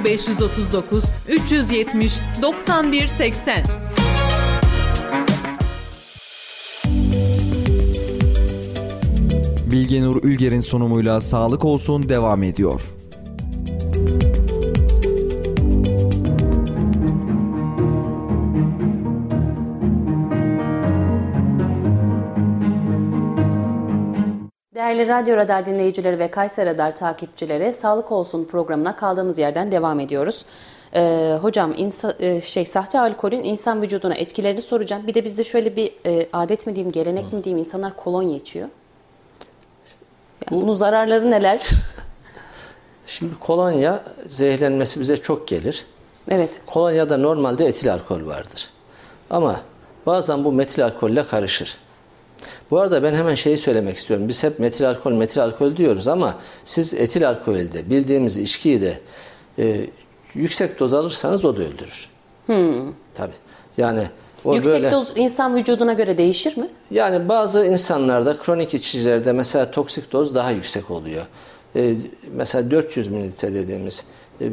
0539 0.03 1.03
370 1.29 2.13
91 2.41 3.07
80. 3.07 3.63
Bilgenur 9.71 10.23
Ülger'in 10.23 10.59
sunumuyla 10.59 11.21
Sağlık 11.21 11.65
Olsun 11.65 12.09
devam 12.09 12.43
ediyor. 12.43 12.81
Değerli 24.85 25.07
Radyo 25.07 25.37
Radar 25.37 25.65
dinleyicileri 25.65 26.19
ve 26.19 26.31
Kayser 26.31 26.65
Radar 26.65 26.95
takipçileri 26.95 27.73
Sağlık 27.73 28.11
Olsun 28.11 28.45
programına 28.45 28.95
kaldığımız 28.95 29.37
yerden 29.37 29.71
devam 29.71 29.99
ediyoruz. 29.99 30.45
Ee, 30.93 31.37
hocam 31.41 31.73
insa, 31.77 32.15
e, 32.19 32.41
şey 32.41 32.65
sahte 32.65 32.99
alkolün 32.99 33.43
insan 33.43 33.81
vücuduna 33.81 34.15
etkilerini 34.15 34.61
soracağım. 34.61 35.07
Bir 35.07 35.13
de 35.13 35.25
bizde 35.25 35.43
şöyle 35.43 35.75
bir 35.75 35.91
e, 36.05 36.29
adet 36.33 36.67
mi 36.67 36.75
diyeyim, 36.75 36.91
gelenek 36.91 37.33
mi 37.33 37.43
diyeyim 37.43 37.59
insanlar 37.59 37.95
kolonya 37.95 38.37
içiyor. 38.37 38.69
Yani 40.51 40.61
bunun 40.61 40.73
zararları 40.73 41.31
neler? 41.31 41.69
Şimdi 43.05 43.39
kolonya 43.39 44.03
zehirlenmesi 44.27 44.99
bize 44.99 45.17
çok 45.17 45.47
gelir. 45.47 45.85
Evet. 46.29 46.61
Kolonyada 46.65 47.17
normalde 47.17 47.65
etil 47.65 47.93
alkol 47.93 48.25
vardır. 48.27 48.69
Ama 49.29 49.61
bazen 50.05 50.43
bu 50.43 50.51
metil 50.51 50.85
alkolle 50.85 51.23
karışır. 51.23 51.77
Bu 52.71 52.79
arada 52.79 53.03
ben 53.03 53.13
hemen 53.13 53.35
şeyi 53.35 53.57
söylemek 53.57 53.97
istiyorum. 53.97 54.27
Biz 54.27 54.43
hep 54.43 54.59
metil 54.59 54.89
alkol, 54.89 55.11
metil 55.11 55.43
alkol 55.43 55.77
diyoruz 55.77 56.07
ama 56.07 56.37
siz 56.63 56.93
etil 56.93 57.29
alkolde 57.29 57.89
bildiğimiz 57.89 58.37
içkiyi 58.37 58.81
de 58.81 58.99
e, 59.59 59.75
yüksek 60.33 60.79
doz 60.79 60.93
alırsanız 60.93 61.45
o 61.45 61.57
da 61.57 61.61
öldürür. 61.61 62.09
Hmm. 62.45 62.93
Tabii. 63.13 63.33
Yani 63.77 64.03
o 64.45 64.55
Yüksek 64.55 64.73
böyle, 64.73 64.91
doz 64.91 65.13
insan 65.15 65.55
vücuduna 65.55 65.93
göre 65.93 66.17
değişir 66.17 66.57
mi? 66.57 66.67
Yani 66.91 67.29
bazı 67.29 67.65
insanlarda 67.65 68.37
kronik 68.37 68.73
içicilerde 68.73 69.31
mesela 69.31 69.71
toksik 69.71 70.11
doz 70.11 70.35
daha 70.35 70.51
yüksek 70.51 70.91
oluyor. 70.91 71.25
E, 71.75 71.93
mesela 72.31 72.71
400 72.71 73.07
mililitre 73.07 73.53
dediğimiz 73.53 74.03
e, 74.41 74.49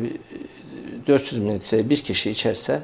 400 1.07 1.41
mililitre 1.41 1.91
bir 1.91 1.97
kişi 1.97 2.31
içerse 2.31 2.81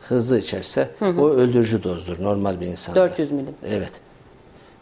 hızlı 0.00 0.38
içerse 0.38 0.88
Hı 0.98 1.08
hı. 1.08 1.20
o 1.20 1.30
öldürücü 1.30 1.82
dozdur 1.82 2.22
normal 2.22 2.60
bir 2.60 2.66
insanda. 2.66 3.00
400 3.00 3.30
milim. 3.30 3.54
Evet. 3.68 3.92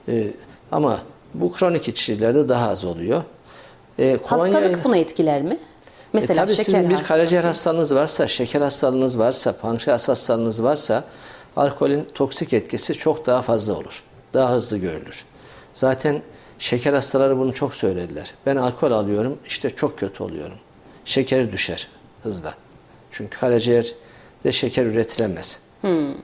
Ee, 0.08 0.26
ama 0.72 1.00
bu 1.34 1.52
kronik 1.52 1.88
içicilerde 1.88 2.48
daha 2.48 2.70
az 2.70 2.84
oluyor. 2.84 3.22
Ee, 3.98 4.16
kolonya- 4.28 4.54
Hastalık 4.54 4.84
buna 4.84 4.96
etkiler 4.96 5.42
mi? 5.42 5.58
Mesela 6.12 6.42
e, 6.42 6.44
tabii 6.46 6.56
şeker 6.56 6.64
sizin 6.64 6.90
bir 6.90 7.02
karaciğer 7.02 7.44
hastalığınız 7.44 7.94
varsa, 7.94 8.28
şeker 8.28 8.60
hastalığınız 8.60 9.18
varsa, 9.18 9.56
pankreas 9.56 10.08
hastalığınız 10.08 10.62
varsa 10.62 11.04
alkolün 11.56 12.06
toksik 12.14 12.52
etkisi 12.52 12.94
çok 12.94 13.26
daha 13.26 13.42
fazla 13.42 13.74
olur. 13.74 14.02
Daha 14.34 14.52
hızlı 14.52 14.78
görülür. 14.78 15.24
Zaten 15.72 16.22
şeker 16.58 16.92
hastaları 16.94 17.38
bunu 17.38 17.52
çok 17.54 17.74
söylediler. 17.74 18.34
Ben 18.46 18.56
alkol 18.56 18.92
alıyorum, 18.92 19.38
işte 19.46 19.70
çok 19.70 19.98
kötü 19.98 20.22
oluyorum. 20.22 20.56
Şekeri 21.04 21.52
düşer 21.52 21.88
hızla. 22.22 22.54
Çünkü 23.10 23.38
karaciğerde 23.38 24.52
şeker 24.52 24.86
üretilemez. 24.86 25.60
Hmm. 25.80 26.14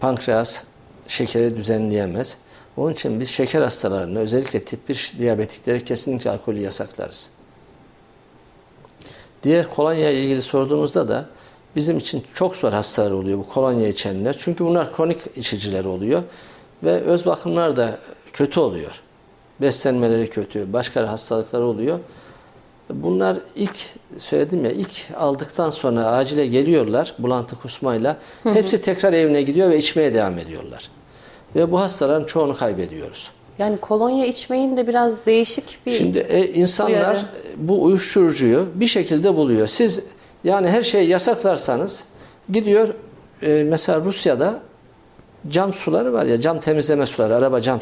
Pankreas 0.00 0.64
şekeri 1.08 1.56
düzenleyemez. 1.56 2.36
Onun 2.76 2.92
için 2.92 3.20
biz 3.20 3.30
şeker 3.30 3.62
hastalarını 3.62 4.18
özellikle 4.18 4.64
tip 4.64 4.88
1 4.88 5.12
diyabetikleri 5.18 5.84
kesinlikle 5.84 6.30
alkolü 6.30 6.60
yasaklarız. 6.60 7.30
Diğer 9.42 9.70
kolonya 9.70 10.10
ile 10.10 10.22
ilgili 10.22 10.42
sorduğunuzda 10.42 11.08
da 11.08 11.26
bizim 11.76 11.98
için 11.98 12.24
çok 12.34 12.56
zor 12.56 12.72
hastalar 12.72 13.10
oluyor 13.10 13.38
bu 13.38 13.48
kolonya 13.48 13.88
içenler. 13.88 14.36
Çünkü 14.38 14.64
bunlar 14.64 14.96
kronik 14.96 15.18
içiciler 15.36 15.84
oluyor 15.84 16.22
ve 16.84 17.00
öz 17.00 17.26
bakımlar 17.26 17.76
da 17.76 17.98
kötü 18.32 18.60
oluyor. 18.60 19.02
Beslenmeleri 19.60 20.30
kötü, 20.30 20.72
başka 20.72 21.10
hastalıklar 21.10 21.60
oluyor. 21.60 21.98
Bunlar 22.90 23.36
ilk 23.54 23.76
söyledim 24.18 24.64
ya 24.64 24.70
ilk 24.70 25.08
aldıktan 25.16 25.70
sonra 25.70 26.06
acile 26.06 26.46
geliyorlar 26.46 27.14
bulantı 27.18 27.56
kusmayla. 27.56 28.18
Hı 28.42 28.50
hı. 28.50 28.54
Hepsi 28.54 28.82
tekrar 28.82 29.12
evine 29.12 29.42
gidiyor 29.42 29.70
ve 29.70 29.78
içmeye 29.78 30.14
devam 30.14 30.38
ediyorlar. 30.38 30.90
Ve 31.56 31.72
bu 31.72 31.80
hastaların 31.80 32.24
çoğunu 32.24 32.56
kaybediyoruz. 32.56 33.32
Yani 33.58 33.78
kolonya 33.78 34.26
içmeyin 34.26 34.76
de 34.76 34.86
biraz 34.86 35.26
değişik 35.26 35.78
bir 35.86 35.92
Şimdi 35.92 36.18
e, 36.18 36.52
insanlar 36.52 36.90
uyarı. 36.92 37.18
bu 37.56 37.82
uyuşturucuyu 37.82 38.66
bir 38.74 38.86
şekilde 38.86 39.36
buluyor. 39.36 39.66
Siz 39.66 40.00
yani 40.44 40.68
her 40.68 40.82
şeyi 40.82 41.08
yasaklarsanız 41.08 42.04
gidiyor 42.52 42.94
e, 43.42 43.64
mesela 43.64 44.00
Rusya'da 44.00 44.60
cam 45.48 45.72
suları 45.72 46.12
var 46.12 46.26
ya 46.26 46.40
cam 46.40 46.60
temizleme 46.60 47.06
suları, 47.06 47.36
araba 47.36 47.60
cam 47.60 47.80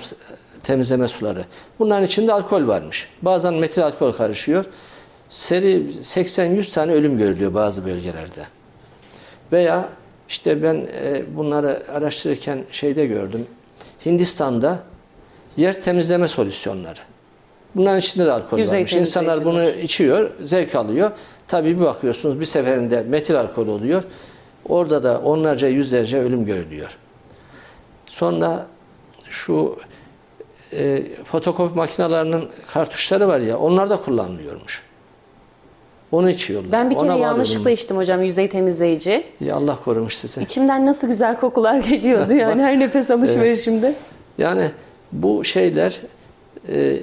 temizleme 0.62 1.08
suları. 1.08 1.44
Bunların 1.78 2.06
içinde 2.06 2.32
alkol 2.32 2.68
varmış. 2.68 3.08
Bazen 3.22 3.54
metil 3.54 3.86
alkol 3.86 4.12
karışıyor. 4.12 4.64
Seri 5.28 5.86
80-100 6.02 6.72
tane 6.72 6.92
ölüm 6.92 7.18
görülüyor 7.18 7.54
bazı 7.54 7.86
bölgelerde. 7.86 8.42
Veya 9.52 9.88
işte 10.28 10.62
ben 10.62 10.74
e, 10.74 11.22
bunları 11.36 11.82
araştırırken 11.92 12.64
şeyde 12.72 13.06
gördüm. 13.06 13.46
Hindistan'da 14.06 14.82
yer 15.56 15.82
temizleme 15.82 16.28
solüsyonları. 16.28 17.00
Bunların 17.74 17.98
içinde 17.98 18.26
de 18.26 18.32
alkol 18.32 18.58
Yüzey 18.58 18.78
varmış. 18.78 18.92
İnsanlar 18.92 19.44
bunu 19.44 19.70
içiyor, 19.70 20.30
zevk 20.42 20.74
alıyor. 20.74 21.10
Tabii 21.46 21.76
bir 21.80 21.84
bakıyorsunuz 21.84 22.40
bir 22.40 22.44
seferinde 22.44 23.02
metil 23.02 23.40
alkol 23.40 23.68
oluyor. 23.68 24.04
Orada 24.68 25.02
da 25.02 25.20
onlarca, 25.20 25.68
yüzlerce 25.68 26.18
ölüm 26.18 26.44
görülüyor. 26.44 26.96
Sonra 28.06 28.66
şu 29.28 29.76
e, 30.72 31.02
fotokopi 31.24 31.76
makinelerinin 31.76 32.48
kartuşları 32.72 33.28
var 33.28 33.40
ya 33.40 33.58
onlar 33.58 33.90
da 33.90 33.96
kullanılıyormuş. 33.96 34.89
Onu 36.12 36.30
içiyorlar. 36.30 36.72
Ben 36.72 36.90
bir 36.90 36.94
kere 36.94 37.12
Ona 37.12 37.16
yanlışlıkla 37.16 37.60
varıyorum. 37.60 37.74
içtim 37.74 37.96
hocam 37.96 38.22
yüzey 38.22 38.48
temizleyici. 38.48 39.24
Ya 39.40 39.56
Allah 39.56 39.76
korumuş 39.84 40.14
sizi. 40.14 40.42
İçimden 40.42 40.86
nasıl 40.86 41.06
güzel 41.08 41.40
kokular 41.40 41.78
geliyordu 41.90 42.32
yani 42.32 42.62
her 42.62 42.80
nefes 42.80 43.10
alışverişimde. 43.10 43.94
Yani 44.38 44.70
bu 45.12 45.44
şeyler 45.44 46.00
e, 46.68 46.96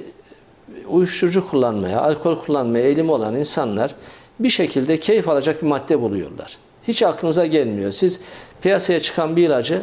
uyuşturucu 0.88 1.48
kullanmaya, 1.50 2.00
alkol 2.00 2.36
kullanmaya 2.36 2.84
eğilimi 2.84 3.12
olan 3.12 3.36
insanlar 3.36 3.94
bir 4.40 4.48
şekilde 4.48 5.00
keyif 5.00 5.28
alacak 5.28 5.62
bir 5.62 5.66
madde 5.66 6.00
buluyorlar. 6.00 6.58
Hiç 6.88 7.02
aklınıza 7.02 7.46
gelmiyor. 7.46 7.92
Siz 7.92 8.20
piyasaya 8.62 9.00
çıkan 9.00 9.36
bir 9.36 9.46
ilacı 9.46 9.82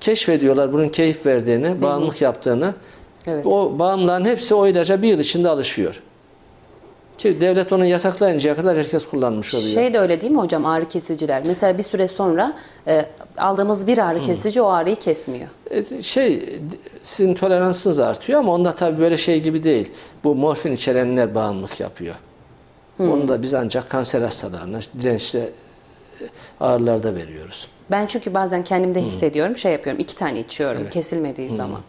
keşfediyorlar 0.00 0.72
bunun 0.72 0.88
keyif 0.88 1.26
verdiğini, 1.26 1.82
bağımlılık 1.82 2.22
yaptığını. 2.22 2.74
Evet. 3.26 3.46
O 3.46 3.78
bağımlıların 3.78 4.24
hepsi 4.24 4.54
o 4.54 4.66
ilaca 4.66 5.02
bir 5.02 5.08
yıl 5.08 5.18
içinde 5.18 5.48
alışıyor. 5.48 6.02
Ki 7.20 7.40
devlet 7.40 7.72
onu 7.72 7.84
yasaklayıncaya 7.84 8.56
kadar 8.56 8.76
herkes 8.76 9.06
kullanmış 9.06 9.54
oluyor. 9.54 9.74
Şey 9.74 9.94
de 9.94 9.98
öyle 9.98 10.20
değil 10.20 10.32
mi 10.32 10.38
hocam 10.38 10.66
ağrı 10.66 10.84
kesiciler? 10.84 11.42
Mesela 11.46 11.78
bir 11.78 11.82
süre 11.82 12.08
sonra 12.08 12.52
e, 12.86 13.06
aldığımız 13.38 13.86
bir 13.86 13.98
ağrı 13.98 14.22
kesici 14.22 14.62
o 14.62 14.68
ağrıyı 14.68 14.96
kesmiyor. 14.96 15.48
E, 15.70 16.02
şey 16.02 16.58
sizin 17.02 17.34
toleransınız 17.34 18.00
artıyor 18.00 18.38
ama 18.38 18.52
onda 18.52 18.74
tabii 18.74 19.00
böyle 19.00 19.16
şey 19.16 19.40
gibi 19.40 19.64
değil. 19.64 19.92
Bu 20.24 20.34
morfin 20.34 20.72
içerenler 20.72 21.34
bağımlılık 21.34 21.80
yapıyor. 21.80 22.14
Hmm. 22.96 23.12
Onu 23.12 23.28
da 23.28 23.42
biz 23.42 23.54
ancak 23.54 23.90
kanser 23.90 24.22
hastalarına, 24.22 24.80
dirençli 25.00 25.38
e, 25.38 26.24
ağrılarda 26.60 27.14
veriyoruz. 27.14 27.68
Ben 27.90 28.06
çünkü 28.06 28.34
bazen 28.34 28.64
kendimde 28.64 29.02
hissediyorum 29.02 29.56
şey 29.56 29.72
yapıyorum 29.72 30.00
iki 30.00 30.16
tane 30.16 30.40
içiyorum 30.40 30.90
kesilmediği 30.90 31.50
zaman. 31.50 31.80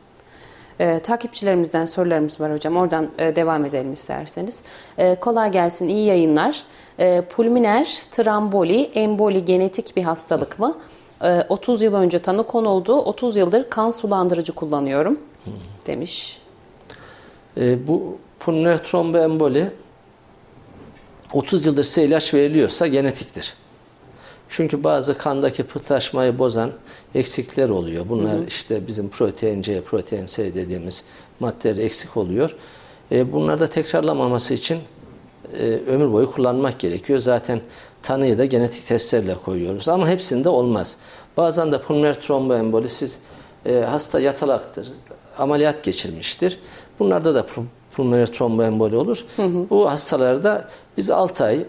Ee, 0.79 0.99
takipçilerimizden 0.99 1.85
sorularımız 1.85 2.41
var 2.41 2.53
hocam. 2.53 2.75
Oradan 2.75 3.09
e, 3.19 3.35
devam 3.35 3.65
edelim 3.65 3.93
isterseniz. 3.93 4.63
Ee, 4.97 5.15
kolay 5.15 5.51
gelsin, 5.51 5.87
iyi 5.87 6.05
yayınlar. 6.05 6.63
Ee, 6.99 7.23
pulminer 7.29 7.85
tramboli, 8.11 8.83
emboli 8.83 9.45
genetik 9.45 9.95
bir 9.95 10.03
hastalık 10.03 10.59
mı? 10.59 10.77
Ee, 11.23 11.41
30 11.49 11.81
yıl 11.81 11.93
önce 11.93 12.19
tanı 12.19 12.47
konuldu. 12.47 12.93
30 12.95 13.35
yıldır 13.35 13.69
kan 13.69 13.91
sulandırıcı 13.91 14.53
kullanıyorum 14.53 15.19
demiş. 15.87 16.41
E, 17.57 17.87
bu 17.87 18.17
pulmoner 18.39 18.77
tromboemboli 18.77 19.71
30 21.33 21.65
yıldır 21.65 21.83
size 21.83 22.03
ilaç 22.03 22.33
veriliyorsa 22.33 22.87
genetiktir. 22.87 23.53
Çünkü 24.51 24.83
bazı 24.83 25.17
kandaki 25.17 25.63
pıhtılaşmayı 25.63 26.39
bozan 26.39 26.71
eksikler 27.15 27.69
oluyor. 27.69 28.05
Bunlar 28.09 28.33
Hı 28.33 28.37
hı. 28.41 28.45
işte 28.47 28.87
bizim 28.87 29.09
protein 29.09 29.61
C, 29.61 29.81
protein 29.81 30.25
C 30.25 30.55
dediğimiz 30.55 31.03
maddeler 31.39 31.83
eksik 31.83 32.17
oluyor. 32.17 32.55
E, 33.11 33.31
bunlar 33.33 33.59
da 33.59 33.67
tekrarlamaması 33.67 34.53
için 34.53 34.79
e, 35.59 35.65
ömür 35.87 36.11
boyu 36.11 36.31
kullanmak 36.31 36.79
gerekiyor. 36.79 37.19
Zaten 37.19 37.61
tanıyı 38.03 38.37
da 38.37 38.45
genetik 38.45 38.85
testlerle 38.87 39.35
koyuyoruz. 39.45 39.89
Ama 39.89 40.07
hepsinde 40.09 40.49
olmaz. 40.49 40.95
Bazen 41.37 41.71
de 41.71 41.81
pulmoner 41.81 42.21
tromboemboli 42.21 42.89
siz 42.89 43.17
e, 43.65 43.73
hasta 43.79 44.19
yatalaktır, 44.19 44.87
ameliyat 45.37 45.83
geçirmiştir. 45.83 46.59
Bunlarda 46.99 47.35
da 47.35 47.39
pul- 47.39 47.65
pulmoner 47.95 48.25
tromboemboli 48.25 48.95
olur. 48.95 49.25
Bu 49.69 49.91
hastalarda 49.91 50.67
biz 50.97 51.09
6 51.11 51.43
ay 51.43 51.65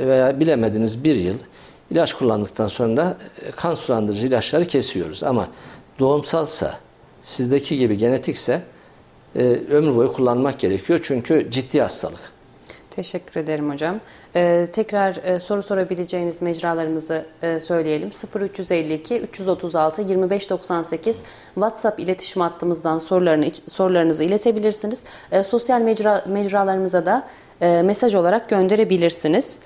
veya 0.00 0.40
bilemediniz 0.40 1.04
1 1.04 1.14
yıl 1.14 1.34
ilaç 1.90 2.14
kullandıktan 2.14 2.68
sonra 2.68 3.16
e, 3.46 3.50
kan 3.50 3.74
sulandırıcı 3.74 4.26
ilaçları 4.26 4.64
kesiyoruz. 4.64 5.24
Ama 5.24 5.48
doğumsalsa, 5.98 6.78
sizdeki 7.22 7.78
gibi 7.78 7.98
genetikse 7.98 8.62
e, 9.36 9.42
ömür 9.70 9.96
boyu 9.96 10.12
kullanmak 10.12 10.60
gerekiyor. 10.60 11.00
Çünkü 11.02 11.50
ciddi 11.50 11.80
hastalık. 11.80 12.38
Teşekkür 12.98 13.40
ederim 13.40 13.70
hocam. 13.70 14.00
Ee, 14.36 14.68
tekrar 14.72 15.16
e, 15.16 15.40
soru 15.40 15.62
sorabileceğiniz 15.62 16.42
mecralarımızı 16.42 17.26
e, 17.42 17.60
söyleyelim. 17.60 18.10
0352 18.40 19.20
336 19.20 20.02
2598 20.02 21.22
WhatsApp 21.54 22.00
iletişim 22.00 22.42
hattımızdan 22.42 22.98
sorularını 22.98 23.50
sorularınızı 23.68 24.24
iletebilirsiniz. 24.24 25.04
E, 25.32 25.42
sosyal 25.42 25.80
mecra, 25.80 26.24
mecralarımıza 26.26 27.06
da 27.06 27.28
e, 27.60 27.82
mesaj 27.82 28.14
olarak 28.14 28.48
gönderebilirsiniz. 28.48 29.58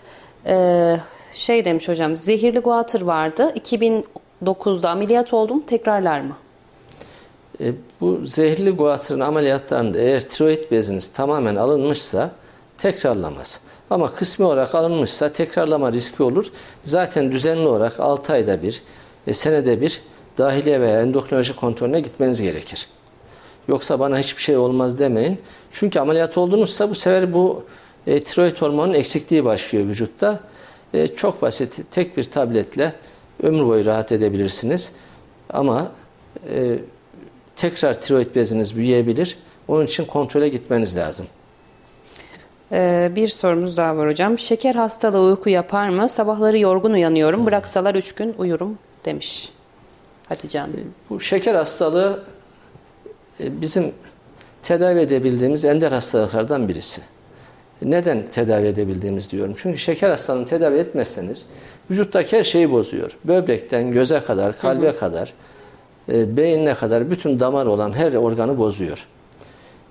E, 0.47 0.97
şey 1.33 1.65
demiş 1.65 1.89
hocam, 1.89 2.17
zehirli 2.17 2.59
guatr 2.59 3.03
vardı. 3.03 3.55
2009'da 3.57 4.91
ameliyat 4.91 5.33
oldum. 5.33 5.61
Tekrarlar 5.67 6.21
mı? 6.21 6.37
E, 7.61 7.73
bu 8.01 8.27
zehirli 8.27 8.71
guatrın 8.71 9.21
ameliyatlarında 9.21 9.99
eğer 9.99 10.21
tiroid 10.29 10.71
beziniz 10.71 11.13
tamamen 11.13 11.57
alınmışsa 11.57 12.31
tekrarlamaz. 12.79 13.61
Ama 13.91 14.15
kısmi 14.15 14.45
olarak 14.45 14.75
alınmışsa 14.75 15.29
tekrarlama 15.29 15.93
riski 15.93 16.23
olur. 16.23 16.47
Zaten 16.85 17.33
düzenli 17.33 17.67
olarak 17.67 18.01
6 18.01 18.33
ayda 18.33 18.63
bir, 18.63 18.83
e, 19.27 19.33
senede 19.33 19.81
bir 19.81 20.03
dahiliye 20.39 20.81
veya 20.81 21.01
endokrinoloji 21.01 21.57
kontrolüne 21.57 22.01
gitmeniz 22.01 22.43
gerekir. 22.43 22.89
Yoksa 23.69 24.01
bana 24.01 24.19
hiçbir 24.19 24.43
şey 24.43 24.57
olmaz 24.57 24.99
demeyin. 24.99 25.39
Çünkü 25.71 26.01
ameliyat 26.01 26.39
oldunuzsa 26.39 26.91
bu 26.91 26.95
sefer 26.95 27.35
bu 27.35 27.65
e, 28.07 28.25
tiroid 28.25 28.57
hormonun 28.57 28.95
eksikliği 28.95 29.45
başlıyor 29.45 29.87
vücutta. 29.87 30.41
E, 30.95 31.09
çok 31.09 31.43
basit 31.43 31.81
tek 31.91 32.17
bir 32.17 32.25
tabletle 32.25 32.93
ömür 33.43 33.67
boyu 33.67 33.85
rahat 33.85 34.13
edebilirsiniz. 34.13 34.93
Ama 35.51 35.93
e, 36.51 36.79
tekrar 37.57 38.01
tiroid 38.01 38.35
beziniz 38.35 38.77
büyüyebilir. 38.77 39.39
Onun 39.69 39.85
için 39.85 40.05
kontrole 40.05 40.49
gitmeniz 40.49 40.97
lazım. 40.97 41.27
Ee, 42.73 43.13
bir 43.17 43.29
sorumuz 43.29 43.77
daha 43.77 43.97
var 43.97 44.09
hocam. 44.09 44.39
Şeker 44.39 44.75
hastalığı 44.75 45.21
uyku 45.21 45.51
yapar 45.51 45.89
mı? 45.89 46.09
Sabahları 46.09 46.59
yorgun 46.59 46.93
uyanıyorum. 46.93 47.47
Bıraksalar 47.47 47.95
3 47.95 48.15
gün 48.15 48.35
uyurum 48.39 48.79
demiş. 49.05 49.53
Hatice 50.29 50.59
Hanım. 50.59 50.95
Bu 51.11 51.21
şeker 51.21 51.55
hastalığı 51.55 52.25
e, 53.41 53.61
bizim 53.61 53.93
tedavi 54.63 55.01
edebildiğimiz 55.01 55.65
ender 55.65 55.93
hastalıklardan 55.93 56.69
birisi. 56.69 57.03
Neden 57.85 58.27
tedavi 58.27 58.67
edebildiğimiz 58.67 59.31
diyorum. 59.31 59.55
Çünkü 59.57 59.79
şeker 59.79 60.11
hastalığını 60.11 60.47
tedavi 60.47 60.79
etmezseniz 60.79 61.47
vücuttaki 61.91 62.39
her 62.39 62.43
şeyi 62.43 62.71
bozuyor. 62.71 63.19
Böbrekten 63.25 63.93
göze 63.93 64.21
kadar, 64.21 64.59
kalbe 64.59 64.87
hı 64.87 64.91
hı. 64.91 64.99
kadar, 64.99 65.35
e, 66.09 66.37
beynine 66.37 66.75
kadar 66.75 67.11
bütün 67.11 67.41
damar 67.41 67.67
olan 67.67 67.93
her 67.93 68.15
organı 68.15 68.59
bozuyor. 68.59 69.07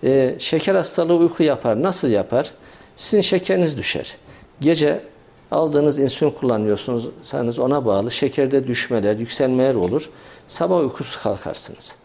E, 0.04 0.36
şeker 0.38 0.76
hastalığı 0.76 1.16
uyku 1.16 1.44
yapar. 1.44 1.82
Nasıl 1.84 2.08
yapar? 2.08 2.52
Sizin 2.96 3.22
şekeriniz 3.22 3.78
düşer. 3.78 4.16
Gece 4.62 5.00
aldığınız 5.52 6.00
insülin 6.00 6.32
kullanıyorsunuz 6.32 7.60
ona 7.60 7.86
bağlı 7.86 8.12
şekerde 8.12 8.68
düşmeler, 8.68 9.16
yükselmeler 9.16 9.76
olur. 9.76 10.10
Sabah 10.48 10.80
uykusuz 10.80 11.24
kalkarsınız. 11.24 11.96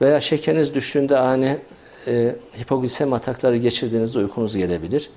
Veya 0.00 0.20
şekeriniz 0.20 0.74
düştüğünde 0.74 1.18
ani 1.18 1.58
e, 2.06 2.36
hipoglisemi 2.58 3.14
atakları 3.14 3.56
geçirdiğinizde 3.56 4.18
uykunuz 4.18 4.56
gelebilir. 4.56 5.10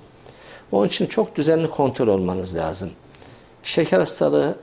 Onun 0.72 0.86
için 0.86 1.06
çok 1.06 1.36
düzenli 1.36 1.70
kontrol 1.70 2.08
olmanız 2.08 2.56
lazım. 2.56 2.90
Şeker 3.62 3.98
hastalığı 3.98 4.56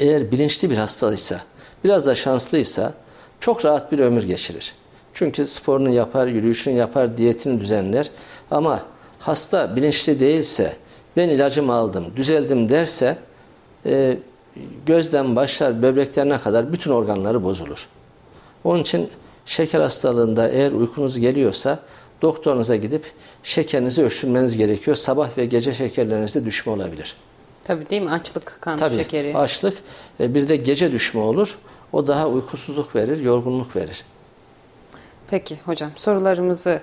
eğer 0.00 0.30
bilinçli 0.30 0.70
bir 0.70 0.76
hastalıysa, 0.76 1.40
biraz 1.84 2.06
da 2.06 2.14
şanslıysa 2.14 2.94
çok 3.40 3.64
rahat 3.64 3.92
bir 3.92 3.98
ömür 3.98 4.22
geçirir. 4.22 4.74
Çünkü 5.12 5.46
sporunu 5.46 5.90
yapar, 5.90 6.26
yürüyüşünü 6.26 6.74
yapar, 6.74 7.16
diyetini 7.16 7.60
düzenler. 7.60 8.10
Ama 8.50 8.82
hasta 9.18 9.76
bilinçli 9.76 10.20
değilse, 10.20 10.76
ben 11.16 11.28
ilacımı 11.28 11.72
aldım, 11.74 12.04
düzeldim 12.16 12.68
derse 12.68 13.18
e, 13.86 14.18
gözden 14.86 15.36
başlar 15.36 15.82
böbreklerine 15.82 16.40
kadar 16.40 16.72
bütün 16.72 16.90
organları 16.90 17.44
bozulur. 17.44 17.88
Onun 18.64 18.80
için 18.80 19.10
şeker 19.46 19.80
hastalığında 19.80 20.48
eğer 20.48 20.72
uykunuz 20.72 21.18
geliyorsa 21.20 21.78
doktorunuza 22.22 22.76
gidip 22.76 23.12
şekerinizi 23.42 24.02
ölçtürmeniz 24.02 24.56
gerekiyor. 24.56 24.96
Sabah 24.96 25.38
ve 25.38 25.44
gece 25.44 25.72
şekerlerinizde 25.72 26.44
düşme 26.44 26.72
olabilir. 26.72 27.16
Tabii 27.62 27.90
değil 27.90 28.02
mi? 28.02 28.10
Açlık, 28.10 28.58
kan 28.60 28.78
Tabii, 28.78 28.96
şekeri. 28.96 29.36
açlık. 29.36 29.74
E, 30.20 30.34
bir 30.34 30.48
de 30.48 30.56
gece 30.56 30.92
düşme 30.92 31.20
olur. 31.20 31.58
O 31.92 32.06
daha 32.06 32.28
uykusuzluk 32.28 32.96
verir, 32.96 33.20
yorgunluk 33.20 33.76
verir. 33.76 34.04
Peki 35.30 35.56
hocam 35.64 35.90
sorularımızı 35.96 36.80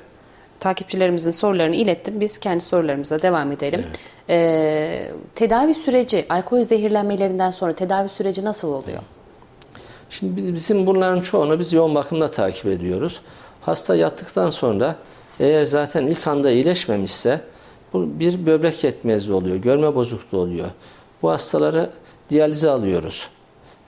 takipçilerimizin 0.60 1.32
sorularını 1.32 1.76
ilettim. 1.76 2.20
Biz 2.20 2.38
kendi 2.38 2.64
sorularımıza 2.64 3.22
devam 3.22 3.52
edelim. 3.52 3.84
Evet. 3.86 4.00
Ee, 4.30 5.12
tedavi 5.36 5.74
süreci, 5.76 6.26
alkol 6.30 6.64
zehirlenmelerinden 6.64 7.52
sonra 7.52 7.74
tedavi 7.74 8.10
süreci 8.10 8.46
nasıl 8.46 8.74
oluyor? 8.74 9.02
Şimdi 10.12 10.54
bizim 10.54 10.86
bunların 10.88 11.22
çoğunu 11.22 11.60
biz 11.60 11.74
yoğun 11.74 11.96
bakımda 11.96 12.32
takip 12.32 12.66
ediyoruz. 12.66 13.22
Hasta 13.62 13.96
yattıktan 13.96 14.50
sonra 14.50 14.96
eğer 15.40 15.66
zaten 15.66 16.08
ilk 16.08 16.28
anda 16.28 16.52
iyileşmemişse 16.52 17.42
bu 17.94 18.20
bir 18.20 18.46
böbrek 18.46 18.84
yetmezliği 18.84 19.38
oluyor, 19.38 19.56
görme 19.56 19.96
bozukluğu 19.96 20.40
oluyor. 20.40 20.68
Bu 21.22 21.30
hastaları 21.30 21.90
diyalize 22.30 22.70
alıyoruz. 22.70 23.28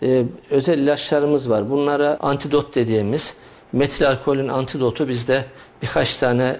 Ee, 0.04 0.24
özel 0.50 0.78
ilaçlarımız 0.78 1.50
var. 1.50 1.70
Bunlara 1.70 2.18
antidot 2.22 2.76
dediğimiz 2.76 3.36
metil 3.74 4.08
alkolün 4.08 4.48
antidotu 4.48 5.08
bizde 5.08 5.46
birkaç 5.82 6.18
tane 6.18 6.58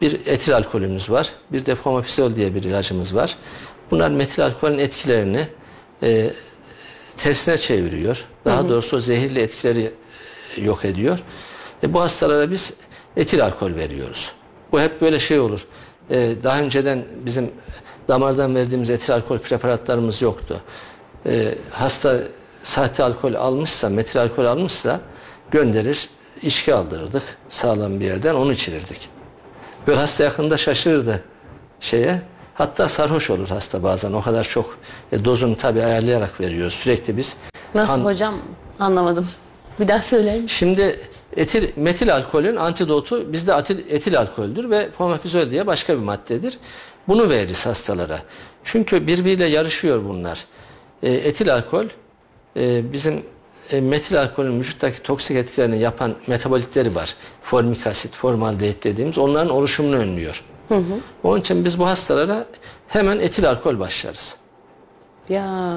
bir 0.00 0.12
etil 0.26 0.56
alkolümüz 0.56 1.10
var. 1.10 1.32
Bir 1.52 1.66
de 1.66 1.74
fomepizol 1.74 2.36
diye 2.36 2.54
bir 2.54 2.62
ilacımız 2.62 3.14
var. 3.14 3.36
Bunlar 3.90 4.10
metil 4.10 4.44
alkolün 4.44 4.78
etkilerini 4.78 5.48
e, 6.02 6.30
tersine 7.16 7.58
çeviriyor. 7.58 8.24
Daha 8.44 8.58
hı 8.58 8.64
hı. 8.64 8.68
doğrusu 8.68 9.00
zehirli 9.00 9.40
etkileri 9.40 9.92
yok 10.56 10.84
ediyor. 10.84 11.18
E, 11.82 11.92
bu 11.92 12.00
hastalara 12.00 12.50
biz 12.50 12.72
etil 13.16 13.44
alkol 13.44 13.74
veriyoruz. 13.74 14.32
Bu 14.72 14.80
hep 14.80 15.00
böyle 15.00 15.18
şey 15.18 15.38
olur. 15.38 15.66
E, 16.10 16.34
daha 16.42 16.60
önceden 16.60 17.04
bizim 17.26 17.50
damardan 18.08 18.54
verdiğimiz 18.54 18.90
etil 18.90 19.14
alkol 19.14 19.38
preparatlarımız 19.38 20.22
yoktu. 20.22 20.60
E, 21.26 21.54
hasta 21.70 22.18
sahte 22.62 23.02
alkol 23.02 23.34
almışsa, 23.34 23.88
metil 23.88 24.20
alkol 24.22 24.44
almışsa 24.44 25.00
gönderir, 25.50 26.08
içki 26.42 26.74
aldırırdık 26.74 27.22
sağlam 27.48 28.00
bir 28.00 28.04
yerden, 28.04 28.34
onu 28.34 28.52
içirirdik. 28.52 29.08
Böyle 29.86 30.00
hasta 30.00 30.24
yakında 30.24 30.56
şaşırırdı 30.56 31.24
şeye. 31.80 32.22
Hatta 32.58 32.88
sarhoş 32.88 33.30
olur 33.30 33.48
hasta 33.48 33.82
bazen. 33.82 34.12
O 34.12 34.22
kadar 34.22 34.44
çok 34.44 34.78
e, 35.12 35.24
dozunu 35.24 35.56
tabii 35.56 35.82
ayarlayarak 35.82 36.40
veriyoruz. 36.40 36.74
Sürekli 36.74 37.16
biz. 37.16 37.36
Nasıl 37.74 37.94
kan... 37.94 38.04
hocam? 38.04 38.34
Anlamadım. 38.78 39.28
Bir 39.80 39.88
daha 39.88 40.02
söyler 40.02 40.34
misin? 40.34 40.46
Şimdi 40.46 41.00
etil, 41.36 41.70
metil 41.76 42.14
alkolün 42.14 42.56
antidotu 42.56 43.32
bizde 43.32 43.54
atil, 43.54 43.78
etil 43.90 44.18
alkoldür 44.18 44.70
ve 44.70 44.90
pomapizol 44.90 45.50
diye 45.50 45.66
başka 45.66 45.94
bir 45.94 46.02
maddedir. 46.02 46.58
Bunu 47.08 47.30
veririz 47.30 47.66
hastalara. 47.66 48.18
Çünkü 48.64 49.06
birbiriyle 49.06 49.46
yarışıyor 49.46 50.04
bunlar. 50.08 50.44
E, 51.02 51.12
etil 51.12 51.54
alkol 51.54 51.84
e, 52.56 52.92
bizim 52.92 53.22
e, 53.70 53.80
metil 53.80 54.20
alkolün 54.20 54.58
vücuttaki 54.58 55.02
toksik 55.02 55.36
etkilerini 55.36 55.78
yapan 55.78 56.14
metabolitleri 56.26 56.94
var. 56.94 57.16
Formik 57.42 57.86
asit, 57.86 58.14
formaldehit 58.14 58.84
dediğimiz 58.84 59.18
onların 59.18 59.50
oluşumunu 59.50 59.96
önlüyor. 59.96 60.44
Hı 60.68 60.74
hı. 60.74 61.00
Onun 61.22 61.40
için 61.40 61.64
biz 61.64 61.78
bu 61.78 61.86
hastalara 61.86 62.46
hemen 62.88 63.18
etil 63.18 63.50
alkol 63.50 63.78
başlarız. 63.78 64.36
Ya. 65.28 65.76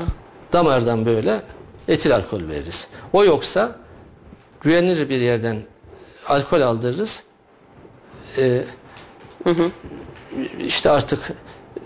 Damardan 0.54 1.06
böyle 1.06 1.41
etil 1.88 2.15
alkol 2.15 2.47
veririz. 2.47 2.89
O 3.13 3.23
yoksa 3.23 3.75
güvenilir 4.62 5.10
bir 5.10 5.19
yerden 5.19 5.58
alkol 6.28 6.62
aldırırız. 6.62 7.23
Ee, 8.38 8.62
hı 9.43 9.49
hı. 9.49 9.69
İşte 10.65 10.89
artık 10.89 11.34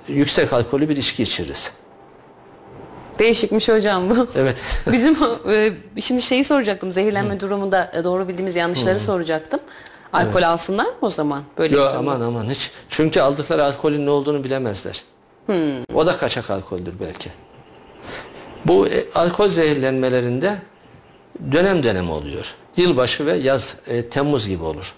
yüksek 0.08 0.54
alkolü 0.54 0.90
bir 0.90 0.98
içki 0.98 1.24
içiririz. 1.24 1.74
Değişikmiş 3.20 3.70
hocam 3.70 4.10
bu. 4.10 4.28
Evet. 4.36 4.64
Bizim 4.92 5.18
e, 5.50 5.72
şimdi 6.02 6.22
şeyi 6.22 6.44
soracaktım. 6.44 6.92
Zehirlenme 6.92 7.36
Hı. 7.36 7.40
durumunda 7.40 7.92
e, 7.94 8.04
doğru 8.04 8.28
bildiğimiz 8.28 8.56
yanlışları 8.56 8.96
Hı. 8.96 9.00
soracaktım. 9.00 9.60
Alkol 10.14 10.34
evet. 10.34 10.44
alsınlar 10.44 10.86
mı 10.86 10.94
o 11.02 11.10
zaman? 11.10 11.44
Böyle 11.58 11.76
Yok 11.76 11.94
aman 11.98 12.22
aman 12.22 12.50
hiç. 12.50 12.72
Çünkü 12.90 13.22
aldıkları 13.22 13.64
alkolün 13.64 14.06
ne 14.06 14.10
olduğunu 14.10 14.44
bilemezler. 14.44 15.04
Hmm. 15.46 15.84
O 15.94 16.06
da 16.06 16.18
kaçak 16.18 16.50
alkoldür 16.50 16.94
belki. 17.00 17.30
Bu 18.66 18.88
e, 18.88 19.06
alkol 19.16 19.50
zehirlenmelerinde 19.50 20.58
dönem 21.52 21.84
dönem 21.84 22.10
oluyor. 22.10 22.56
Yılbaşı 22.78 23.26
ve 23.26 23.34
yaz, 23.34 23.78
e, 23.88 24.10
Temmuz 24.10 24.48
gibi 24.48 24.64
olur. 24.64 24.96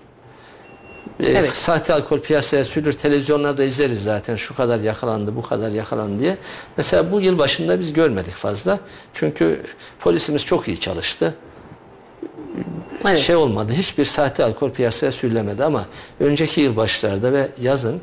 E, 1.19 1.25
evet. 1.25 1.57
Sahte 1.57 1.93
alkol 1.93 2.19
piyasaya 2.19 2.65
sürülür. 2.65 2.93
Televizyonlarda 2.93 3.63
izleriz 3.63 4.03
zaten. 4.03 4.35
Şu 4.35 4.55
kadar 4.55 4.79
yakalandı, 4.79 5.35
bu 5.35 5.41
kadar 5.41 5.71
yakalandı 5.71 6.19
diye. 6.19 6.37
Mesela 6.77 7.11
bu 7.11 7.21
yıl 7.21 7.37
başında 7.37 7.79
biz 7.79 7.93
görmedik 7.93 8.33
fazla. 8.33 8.79
Çünkü 9.13 9.63
polisimiz 9.99 10.45
çok 10.45 10.67
iyi 10.67 10.79
çalıştı. 10.79 11.35
Evet. 13.05 13.17
Şey 13.17 13.35
olmadı. 13.35 13.73
Hiçbir 13.73 14.05
sahte 14.05 14.43
alkol 14.43 14.71
piyasaya 14.71 15.11
sürülemedi 15.11 15.63
ama 15.63 15.85
önceki 16.19 16.61
yıl 16.61 16.75
başlarda 16.75 17.33
ve 17.33 17.47
yazın 17.61 18.01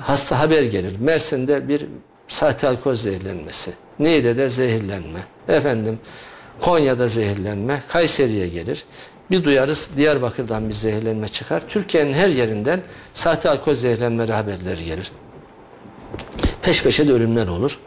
hasta 0.00 0.38
haber 0.38 0.62
gelir. 0.62 1.00
Mersin'de 1.00 1.68
bir 1.68 1.86
sahte 2.28 2.68
alkol 2.68 2.94
zehirlenmesi. 2.94 3.72
Niğde'de 3.98 4.50
zehirlenme. 4.50 5.18
Efendim 5.48 5.98
Konya'da 6.60 7.08
zehirlenme. 7.08 7.82
Kayseri'ye 7.88 8.48
gelir. 8.48 8.84
Bir 9.30 9.44
duyarız 9.44 9.90
Diyarbakır'dan 9.96 10.68
bir 10.68 10.74
zehirlenme 10.74 11.28
çıkar. 11.28 11.68
Türkiye'nin 11.68 12.12
her 12.12 12.28
yerinden 12.28 12.80
sahte 13.14 13.50
alkol 13.50 13.74
zehirlenmeleri 13.74 14.32
haberleri 14.32 14.84
gelir. 14.84 15.12
Peş 16.62 16.82
peşe 16.82 17.08
de 17.08 17.12
ölümler 17.12 17.48
olur. 17.48 17.78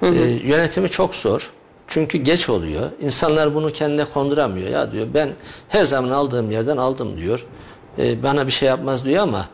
Hı 0.00 0.06
hı. 0.06 0.14
Ee, 0.14 0.30
yönetimi 0.30 0.88
çok 0.88 1.14
zor. 1.14 1.52
Çünkü 1.88 2.18
geç 2.18 2.48
oluyor. 2.48 2.90
İnsanlar 3.00 3.54
bunu 3.54 3.72
kendine 3.72 4.04
konduramıyor. 4.04 4.68
Ya 4.68 4.92
diyor 4.92 5.06
ben 5.14 5.30
her 5.68 5.84
zaman 5.84 6.10
aldığım 6.10 6.50
yerden 6.50 6.76
aldım 6.76 7.18
diyor. 7.18 7.46
Ee, 7.98 8.22
bana 8.22 8.46
bir 8.46 8.52
şey 8.52 8.68
yapmaz 8.68 9.04
diyor 9.04 9.22
ama 9.22 9.48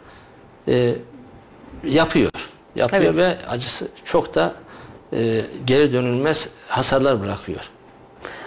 e, 0.69 0.95
yapıyor. 1.87 2.31
Yapıyor 2.77 3.03
evet. 3.03 3.17
ve 3.17 3.37
acısı 3.49 3.89
çok 4.05 4.35
da 4.35 4.55
e, 5.13 5.41
geri 5.67 5.93
dönülmez 5.93 6.49
hasarlar 6.69 7.23
bırakıyor. 7.23 7.71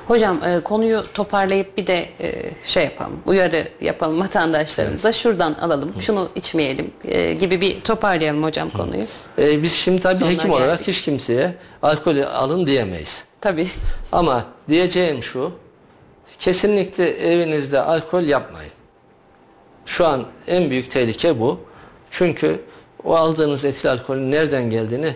Hocam 0.08 0.43
e, 0.43 0.60
konuyu 0.64 1.03
toparlayıp 1.14 1.78
bir 1.78 1.88
de 1.88 2.10
e, 2.20 2.51
şey 2.66 2.84
yapalım, 2.84 3.20
uyarı 3.26 3.68
yapalım 3.82 4.20
vatandaşlarımıza. 4.20 5.10
Evet. 5.10 5.16
Şuradan 5.16 5.53
alalım, 5.53 5.95
Hı. 5.95 6.01
şunu 6.01 6.30
içmeyelim 6.36 6.91
e, 7.05 7.34
gibi 7.34 7.62
bir 7.62 7.82
toparlayalım 7.82 8.43
hocam 8.43 8.70
Hı. 8.70 8.78
konuyu. 8.78 9.01
E, 9.38 9.64
biz 9.64 9.74
şimdi 9.74 10.01
tabii 10.01 10.16
Sonuna 10.16 10.32
hekim 10.34 10.49
geldik. 10.49 10.62
olarak 10.62 10.88
hiç 10.88 11.01
kimseye 11.01 11.53
alkol 11.82 12.18
alın 12.18 12.68
diyemeyiz. 12.68 13.26
Tabii. 13.41 13.68
Ama 14.12 14.45
diyeceğim 14.70 15.24
şu, 15.24 15.51
kesinlikle 16.39 17.10
evinizde 17.10 17.82
alkol 17.82 18.24
yapmayın. 18.24 18.72
Şu 19.86 20.08
an 20.08 20.26
en 20.47 20.70
büyük 20.70 20.91
tehlike 20.91 21.39
bu. 21.39 21.60
Çünkü 22.12 22.62
o 23.03 23.16
aldığınız 23.16 23.66
etil 23.66 23.91
alkolün 23.91 24.32
nereden 24.32 24.70
geldiğini 24.70 25.14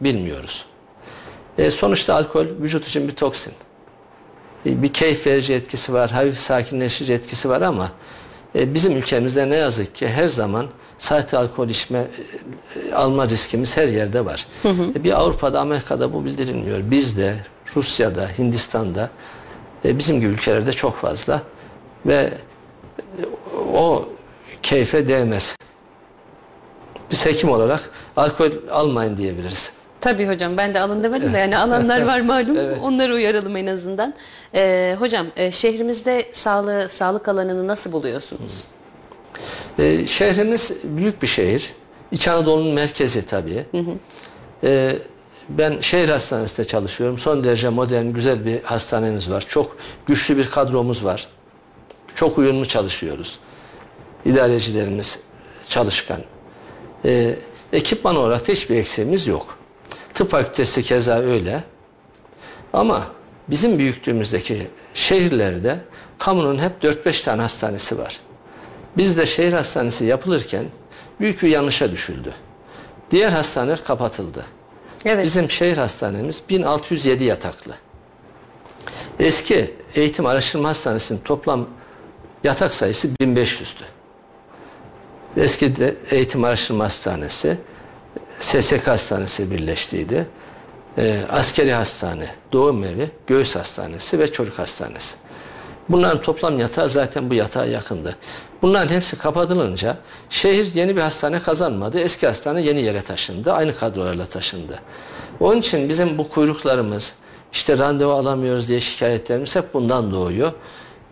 bilmiyoruz. 0.00 0.66
E, 1.58 1.70
sonuçta 1.70 2.14
alkol 2.14 2.46
vücut 2.60 2.88
için 2.88 3.08
bir 3.08 3.12
toksin. 3.16 3.52
E, 4.66 4.82
bir 4.82 4.92
keyif 4.92 5.26
verici 5.26 5.54
etkisi 5.54 5.92
var, 5.92 6.10
hafif 6.10 6.38
sakinleştirici 6.38 7.12
etkisi 7.12 7.48
var 7.48 7.60
ama 7.62 7.92
E, 8.54 8.74
bizim 8.74 8.96
ülkemizde 8.96 9.50
ne 9.50 9.56
yazık 9.56 9.94
ki 9.94 10.08
her 10.08 10.28
zaman 10.28 10.66
sahte 10.98 11.36
alkol 11.36 11.68
içme 11.68 12.06
e, 12.90 12.94
alma 12.94 13.28
riskimiz 13.28 13.76
her 13.76 13.88
yerde 13.88 14.24
var. 14.24 14.46
Hı 14.62 14.68
hı. 14.68 15.04
Bir 15.04 15.20
Avrupa'da, 15.20 15.60
Amerika'da 15.60 16.12
bu 16.12 16.24
bildirilmiyor. 16.24 16.90
Bizde, 16.90 17.36
Rusya'da, 17.76 18.28
Hindistan'da 18.38 19.10
bizim 19.84 20.20
gibi 20.20 20.30
ülkelerde 20.30 20.72
çok 20.72 20.96
fazla 20.96 21.42
ve 22.06 22.30
o 23.74 24.08
keyfe 24.62 25.08
değmez. 25.08 25.56
Biz 27.10 27.26
hekim 27.26 27.50
olarak 27.50 27.90
alkol 28.16 28.50
almayın 28.70 29.16
diyebiliriz. 29.16 29.72
Tabii 30.00 30.28
hocam 30.28 30.56
ben 30.56 30.74
de 30.74 30.80
alın 30.80 31.02
demedim 31.02 31.32
de 31.32 31.38
yani 31.38 31.58
alanlar 31.58 32.06
var 32.06 32.20
malum 32.20 32.56
evet. 32.58 32.78
onları 32.82 33.14
uyaralım 33.14 33.56
en 33.56 33.66
azından. 33.66 34.14
Ee, 34.54 34.96
hocam 34.98 35.26
e, 35.36 35.50
şehrimizde 35.50 36.28
sağlığı, 36.32 36.88
sağlık 36.88 37.28
alanını 37.28 37.66
nasıl 37.66 37.92
buluyorsunuz? 37.92 38.64
Ee, 39.78 40.06
şehrimiz 40.06 40.72
büyük 40.84 41.22
bir 41.22 41.26
şehir. 41.26 41.72
İç 42.12 42.28
Anadolu'nun 42.28 42.74
merkezi 42.74 43.26
tabii. 43.26 43.66
Hı 43.70 43.78
hı. 43.78 43.90
Ee, 44.64 44.98
ben 45.48 45.80
şehir 45.80 46.08
hastanesinde 46.08 46.66
çalışıyorum. 46.66 47.18
Son 47.18 47.44
derece 47.44 47.68
modern, 47.68 48.06
güzel 48.06 48.44
bir 48.44 48.62
hastanemiz 48.62 49.30
var. 49.30 49.44
Çok 49.48 49.76
güçlü 50.06 50.36
bir 50.36 50.50
kadromuz 50.50 51.04
var. 51.04 51.28
Çok 52.14 52.38
uyumlu 52.38 52.66
çalışıyoruz. 52.66 53.38
İdarecilerimiz 54.24 55.18
çalışkan. 55.68 56.20
Ee, 57.04 57.34
ekipman 57.72 58.16
olarak 58.16 58.48
da 58.48 58.52
hiçbir 58.52 58.76
eksiğimiz 58.76 59.26
yok. 59.26 59.59
Tıp 60.20 60.30
fakültesi 60.30 60.82
keza 60.82 61.18
öyle. 61.18 61.64
Ama 62.72 63.06
bizim 63.48 63.78
büyüklüğümüzdeki 63.78 64.66
şehirlerde 64.94 65.78
kamunun 66.18 66.58
hep 66.58 66.84
4-5 66.84 67.24
tane 67.24 67.42
hastanesi 67.42 67.98
var. 67.98 68.20
Bizde 68.96 69.26
şehir 69.26 69.52
hastanesi 69.52 70.04
yapılırken 70.04 70.64
büyük 71.20 71.42
bir 71.42 71.48
yanlışa 71.48 71.90
düşüldü. 71.90 72.32
Diğer 73.10 73.32
hastaneler 73.32 73.84
kapatıldı. 73.84 74.44
Evet. 75.04 75.24
Bizim 75.24 75.50
şehir 75.50 75.76
hastanemiz 75.76 76.42
1607 76.48 77.24
yataklı. 77.24 77.74
Eski 79.20 79.74
Eğitim 79.94 80.26
Araştırma 80.26 80.68
Hastanesi'nin 80.68 81.18
toplam 81.18 81.68
yatak 82.44 82.74
sayısı 82.74 83.08
1500'dü. 83.08 83.84
Eski 85.36 85.76
de 85.76 85.94
Eğitim 86.10 86.44
Araştırma 86.44 86.84
Hastanesi 86.84 87.58
SSK 88.40 88.86
Hastanesi 88.86 89.50
birleştiydi. 89.50 90.26
Ee, 90.98 91.20
askeri 91.30 91.72
hastane, 91.72 92.26
doğum 92.52 92.84
evi, 92.84 93.10
göğüs 93.26 93.56
hastanesi 93.56 94.18
ve 94.18 94.32
çocuk 94.32 94.58
hastanesi. 94.58 95.16
Bunların 95.88 96.22
toplam 96.22 96.58
yatağı 96.58 96.88
zaten 96.88 97.30
bu 97.30 97.34
yatağa 97.34 97.66
yakındı. 97.66 98.16
Bunların 98.62 98.94
hepsi 98.94 99.18
kapatılınca 99.18 99.96
şehir 100.30 100.74
yeni 100.74 100.96
bir 100.96 101.00
hastane 101.00 101.40
kazanmadı. 101.40 102.00
Eski 102.00 102.26
hastane 102.26 102.60
yeni 102.62 102.82
yere 102.82 103.02
taşındı. 103.02 103.52
Aynı 103.52 103.76
kadrolarla 103.76 104.26
taşındı. 104.26 104.78
Onun 105.40 105.60
için 105.60 105.88
bizim 105.88 106.18
bu 106.18 106.28
kuyruklarımız, 106.28 107.14
işte 107.52 107.78
randevu 107.78 108.12
alamıyoruz 108.12 108.68
diye 108.68 108.80
şikayetlerimiz 108.80 109.56
hep 109.56 109.74
bundan 109.74 110.12
doğuyor. 110.12 110.52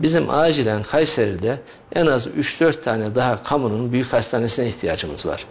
Bizim 0.00 0.30
acilen 0.30 0.82
Kayseri'de 0.82 1.58
en 1.94 2.06
az 2.06 2.26
3-4 2.26 2.80
tane 2.80 3.14
daha 3.14 3.42
kamunun 3.42 3.92
büyük 3.92 4.12
hastanesine 4.12 4.66
ihtiyacımız 4.66 5.26
var. 5.26 5.46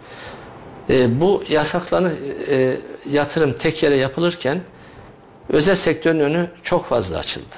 E, 0.90 1.20
bu 1.20 1.42
yasaklanan 1.48 2.12
e, 2.50 2.76
yatırım 3.10 3.52
tek 3.52 3.82
yere 3.82 3.96
yapılırken 3.96 4.60
özel 5.48 5.74
sektörün 5.74 6.20
önü 6.20 6.50
çok 6.62 6.86
fazla 6.86 7.18
açıldı. 7.18 7.56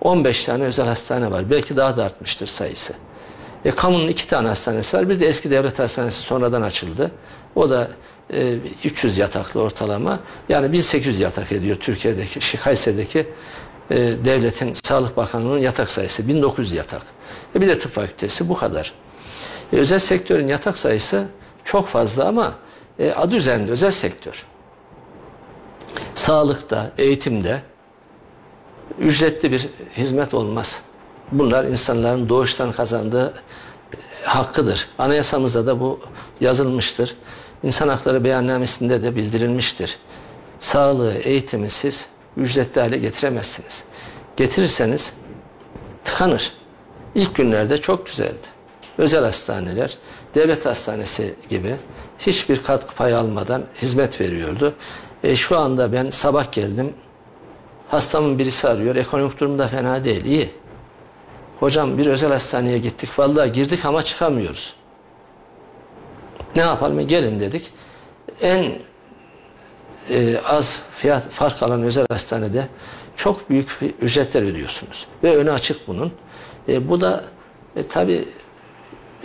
15 0.00 0.44
tane 0.44 0.64
özel 0.64 0.86
hastane 0.86 1.30
var. 1.30 1.50
Belki 1.50 1.76
daha 1.76 1.96
da 1.96 2.04
artmıştır 2.04 2.46
sayısı. 2.46 2.92
E, 3.64 3.70
kamunun 3.70 4.08
iki 4.08 4.26
tane 4.26 4.48
hastanesi 4.48 4.96
var. 4.96 5.08
Bir 5.08 5.20
de 5.20 5.26
eski 5.26 5.50
devlet 5.50 5.78
hastanesi 5.78 6.22
sonradan 6.22 6.62
açıldı. 6.62 7.10
O 7.54 7.70
da 7.70 7.88
e, 8.32 8.54
300 8.84 9.18
yataklı 9.18 9.62
ortalama. 9.62 10.18
Yani 10.48 10.72
1800 10.72 11.20
yatak 11.20 11.52
ediyor 11.52 11.76
Türkiye'deki, 11.76 12.56
Kayseri'deki 12.56 13.26
e, 13.90 13.96
devletin 14.24 14.72
Sağlık 14.84 15.16
Bakanlığı'nın 15.16 15.58
yatak 15.58 15.90
sayısı. 15.90 16.28
1900 16.28 16.72
yatak. 16.72 17.02
E, 17.56 17.60
bir 17.60 17.68
de 17.68 17.78
tıp 17.78 17.92
fakültesi 17.92 18.48
bu 18.48 18.54
kadar. 18.54 18.92
E, 19.72 19.76
özel 19.76 19.98
sektörün 19.98 20.48
yatak 20.48 20.78
sayısı 20.78 21.26
çok 21.68 21.88
fazla 21.88 22.28
ama 22.28 22.54
e, 22.98 23.12
adı 23.12 23.36
üzerinde 23.36 23.72
özel 23.72 23.90
sektör. 23.90 24.46
Sağlıkta, 26.14 26.92
eğitimde 26.98 27.62
ücretli 28.98 29.52
bir 29.52 29.68
hizmet 29.96 30.34
olmaz. 30.34 30.82
Bunlar 31.32 31.64
insanların 31.64 32.28
doğuştan 32.28 32.72
kazandığı 32.72 33.34
hakkıdır. 34.24 34.88
Anayasamızda 34.98 35.66
da 35.66 35.80
bu 35.80 36.00
yazılmıştır. 36.40 37.16
İnsan 37.62 37.88
Hakları 37.88 38.24
Beyannamesi'nde 38.24 39.02
de 39.02 39.16
bildirilmiştir. 39.16 39.98
Sağlığı, 40.58 41.14
eğitimi 41.14 41.70
siz 41.70 42.08
ücretli 42.36 42.80
hale 42.80 42.98
getiremezsiniz. 42.98 43.84
Getirirseniz 44.36 45.14
tıkanır. 46.04 46.52
İlk 47.14 47.34
günlerde 47.34 47.78
çok 47.78 48.06
güzeldi. 48.06 48.48
Özel 48.98 49.24
hastaneler, 49.24 49.98
devlet 50.34 50.66
hastanesi 50.66 51.34
gibi 51.48 51.76
hiçbir 52.18 52.62
katkı 52.62 52.94
payı 52.94 53.18
almadan 53.18 53.62
hizmet 53.82 54.20
veriyordu. 54.20 54.74
E, 55.24 55.36
şu 55.36 55.58
anda 55.58 55.92
ben 55.92 56.10
sabah 56.10 56.52
geldim. 56.52 56.94
Hastamın 57.88 58.38
birisi 58.38 58.68
arıyor. 58.68 58.96
Ekonomik 58.96 59.40
durum 59.40 59.58
da 59.58 59.68
fena 59.68 60.04
değil. 60.04 60.24
iyi. 60.24 60.50
Hocam 61.60 61.98
bir 61.98 62.06
özel 62.06 62.32
hastaneye 62.32 62.78
gittik. 62.78 63.18
Vallahi 63.18 63.52
girdik 63.52 63.84
ama 63.84 64.02
çıkamıyoruz. 64.02 64.74
Ne 66.56 66.62
yapalım? 66.62 67.08
Gelin 67.08 67.40
dedik. 67.40 67.72
En 68.42 68.72
e, 70.10 70.40
az 70.46 70.80
fiyat 70.92 71.28
fark 71.30 71.62
alan 71.62 71.82
özel 71.82 72.06
hastanede 72.10 72.68
çok 73.16 73.50
büyük 73.50 73.78
ücretler 74.00 74.42
ödüyorsunuz. 74.42 75.06
Ve 75.22 75.36
önü 75.36 75.50
açık 75.50 75.88
bunun. 75.88 76.12
E, 76.68 76.88
bu 76.88 77.00
da 77.00 77.24
e, 77.76 77.82
tabi 77.82 78.24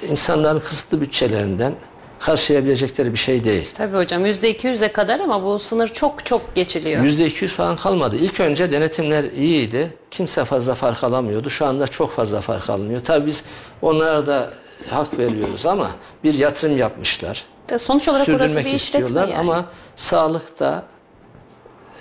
insanların 0.02 0.60
kısıtlı 0.60 1.02
bütçelerinden 1.02 1.74
karşılayabilecekleri 2.20 3.12
bir 3.14 3.18
şey 3.18 3.44
değil. 3.44 3.70
Tabii 3.74 3.98
hocam 3.98 4.26
%200'e 4.26 4.92
kadar 4.92 5.20
ama 5.20 5.44
bu 5.44 5.60
sınır 5.60 5.88
çok 5.88 6.26
çok 6.26 6.56
geçiliyor. 6.56 7.04
%200 7.04 7.48
falan 7.48 7.76
kalmadı. 7.76 8.16
İlk 8.16 8.40
önce 8.40 8.72
denetimler 8.72 9.24
iyiydi. 9.24 9.94
Kimse 10.12 10.46
fazla 10.46 10.76
fark 10.76 11.04
alamıyordu. 11.04 11.50
Şu 11.50 11.66
anda 11.66 11.88
çok 11.88 12.12
fazla 12.12 12.42
fark 12.42 12.70
alınıyor. 12.70 13.02
Tabii 13.02 13.26
biz 13.26 13.44
onlara 13.82 14.26
da 14.26 14.50
hak 14.90 15.20
veriyoruz 15.20 15.66
ama 15.66 15.90
bir 16.24 16.34
yatırım 16.34 16.78
yapmışlar. 16.78 17.46
Sonuç 17.78 18.08
olarak 18.08 18.30
orası 18.30 18.60
bir 18.60 18.66
istiyorlar 18.66 19.28
yani. 19.28 19.38
ama 19.38 19.66
sağlıkta 19.96 20.86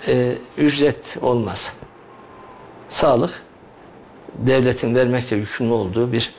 e, 0.07 0.33
ücret 0.57 1.17
olmaz. 1.21 1.73
Sağlık 2.89 3.43
devletin 4.37 4.95
vermekte 4.95 5.35
yükümlü 5.35 5.73
olduğu 5.73 6.11
bir 6.11 6.33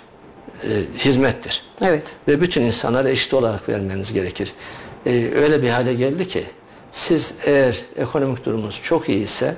e, 0.64 0.98
hizmettir. 0.98 1.62
Evet. 1.80 2.14
Ve 2.28 2.40
bütün 2.40 2.62
insanlara 2.62 3.10
eşit 3.10 3.34
olarak 3.34 3.68
vermeniz 3.68 4.12
gerekir. 4.12 4.52
E, 5.06 5.30
öyle 5.34 5.62
bir 5.62 5.68
hale 5.68 5.94
geldi 5.94 6.28
ki 6.28 6.44
siz 6.92 7.34
eğer 7.44 7.80
ekonomik 7.96 8.46
durumunuz 8.46 8.80
çok 8.82 9.08
iyi 9.08 9.22
ise 9.22 9.56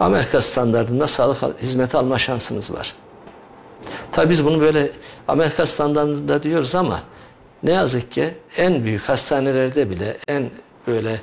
Amerika 0.00 0.40
standartında 0.40 1.06
sağlık 1.06 1.62
hizmeti 1.62 1.96
alma 1.96 2.18
şansınız 2.18 2.72
var. 2.72 2.94
Tabi 4.12 4.30
biz 4.30 4.44
bunu 4.44 4.60
böyle 4.60 4.90
Amerika 5.28 5.66
standartında 5.66 6.42
diyoruz 6.42 6.74
ama 6.74 7.00
ne 7.62 7.72
yazık 7.72 8.12
ki 8.12 8.34
en 8.56 8.84
büyük 8.84 9.02
hastanelerde 9.02 9.90
bile 9.90 10.16
en 10.28 10.50
böyle 10.86 11.20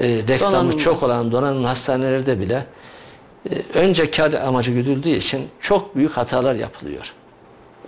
e, 0.00 0.08
reklamı 0.08 0.52
donanımlı. 0.52 0.78
çok 0.78 1.02
olan 1.02 1.32
donanımlı 1.32 1.66
hastanelerde 1.66 2.40
bile 2.40 2.66
e, 3.50 3.78
önce 3.78 4.10
kar 4.10 4.32
amacı 4.32 4.72
güdüldüğü 4.72 5.08
için 5.08 5.48
çok 5.60 5.96
büyük 5.96 6.12
hatalar 6.12 6.54
yapılıyor. 6.54 7.14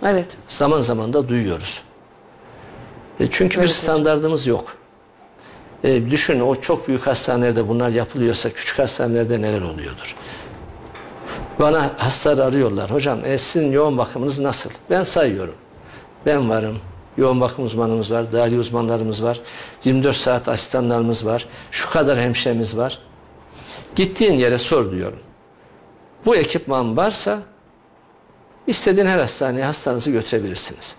Evet. 0.03 0.37
Zaman 0.47 0.81
zaman 0.81 1.13
da 1.13 1.29
duyuyoruz. 1.29 1.81
E 3.19 3.27
çünkü 3.31 3.59
evet, 3.59 3.69
bir 3.69 3.73
standartımız 3.73 4.47
yok. 4.47 4.77
E, 5.83 6.11
düşün 6.11 6.39
o 6.39 6.55
çok 6.55 6.87
büyük 6.87 7.07
hastanelerde 7.07 7.67
bunlar 7.67 7.89
yapılıyorsa 7.89 8.49
küçük 8.49 8.79
hastanelerde 8.79 9.41
neler 9.41 9.61
oluyordur? 9.61 10.15
Bana 11.59 11.91
hastalar 11.97 12.47
arıyorlar. 12.47 12.91
Hocam 12.91 13.19
e, 13.25 13.37
sizin 13.37 13.71
yoğun 13.71 13.97
bakımınız 13.97 14.39
nasıl? 14.39 14.69
Ben 14.89 15.03
sayıyorum. 15.03 15.55
Ben 16.25 16.49
varım. 16.49 16.79
Yoğun 17.17 17.41
bakım 17.41 17.65
uzmanımız 17.65 18.11
var. 18.11 18.31
Dahili 18.31 18.59
uzmanlarımız 18.59 19.23
var. 19.23 19.39
24 19.83 20.15
saat 20.15 20.47
asistanlarımız 20.47 21.25
var. 21.25 21.47
Şu 21.71 21.89
kadar 21.89 22.19
hemşiremiz 22.19 22.77
var. 22.77 22.99
Gittiğin 23.95 24.33
yere 24.33 24.57
sor 24.57 24.91
diyorum. 24.91 25.19
Bu 26.25 26.35
ekipman 26.35 26.97
varsa 26.97 27.39
İstediğin 28.67 29.07
her 29.07 29.19
hastaneye 29.19 29.65
hastanızı 29.65 30.11
götürebilirsiniz. 30.11 30.95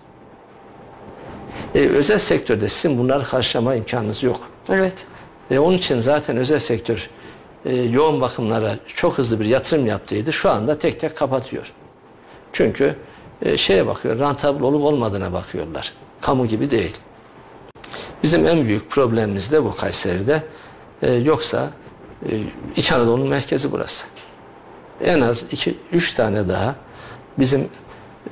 Ee, 1.75 1.79
özel 1.79 2.17
sektörde 2.17 2.69
sizin 2.69 2.97
bunları 2.97 3.23
karşılama 3.23 3.75
imkanınız 3.75 4.23
yok. 4.23 4.49
Evet. 4.69 5.07
E, 5.51 5.59
onun 5.59 5.77
için 5.77 5.99
zaten 5.99 6.37
özel 6.37 6.59
sektör 6.59 7.09
e, 7.65 7.75
yoğun 7.75 8.21
bakımlara 8.21 8.71
çok 8.87 9.17
hızlı 9.17 9.39
bir 9.39 9.45
yatırım 9.45 9.87
yaptıydı. 9.87 10.33
Şu 10.33 10.49
anda 10.49 10.79
tek 10.79 10.99
tek 10.99 11.17
kapatıyor. 11.17 11.73
Çünkü 12.53 12.95
e, 13.41 13.57
şeye 13.57 13.87
bakıyor, 13.87 14.19
rantabl 14.19 14.63
olup 14.63 14.83
olmadığına 14.83 15.33
bakıyorlar. 15.33 15.93
Kamu 16.21 16.47
gibi 16.47 16.71
değil. 16.71 16.97
Bizim 18.23 18.47
en 18.47 18.65
büyük 18.65 18.89
problemimiz 18.89 19.51
de 19.51 19.63
bu 19.63 19.75
Kayseri'de. 19.75 20.43
E, 21.01 21.13
yoksa 21.13 21.69
e, 22.29 22.41
İç 22.75 22.91
Anadolu'nun 22.91 23.27
merkezi 23.27 23.71
burası. 23.71 24.07
En 25.01 25.21
az 25.21 25.45
2-3 25.93 26.15
tane 26.15 26.49
daha 26.49 26.75
bizim 27.39 27.67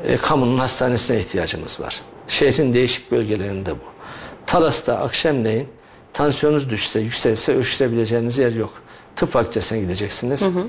e, 0.08 0.18
kamunun 0.18 0.58
hastanesine 0.58 1.20
ihtiyacımız 1.20 1.80
var. 1.80 2.02
Şehrin 2.28 2.74
değişik 2.74 3.12
bölgelerinde 3.12 3.72
bu. 3.72 3.96
Talas'ta 4.48 4.98
akşamleyin 4.98 5.68
tansiyonunuz 6.14 6.70
düşse, 6.70 7.00
yükselse 7.00 7.56
ölçtürebileceğiniz 7.56 8.38
yer 8.38 8.52
yok. 8.52 8.74
Tıp 9.16 9.32
fakültesine 9.32 9.80
gideceksiniz. 9.80 10.42
Hı 10.42 10.46
hı. 10.46 10.68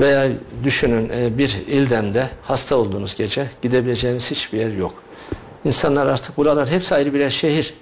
Veya 0.00 0.28
düşünün 0.64 1.08
e, 1.08 1.38
bir 1.38 1.56
ildemde 1.66 2.28
hasta 2.42 2.76
olduğunuz 2.76 3.14
gece 3.14 3.50
gidebileceğiniz 3.62 4.30
hiçbir 4.30 4.58
yer 4.58 4.72
yok. 4.72 4.94
İnsanlar 5.64 6.06
artık 6.06 6.36
buralar 6.36 6.70
hepsi 6.70 6.94
ayrı 6.94 7.14
birer 7.14 7.30
şehir. 7.30 7.74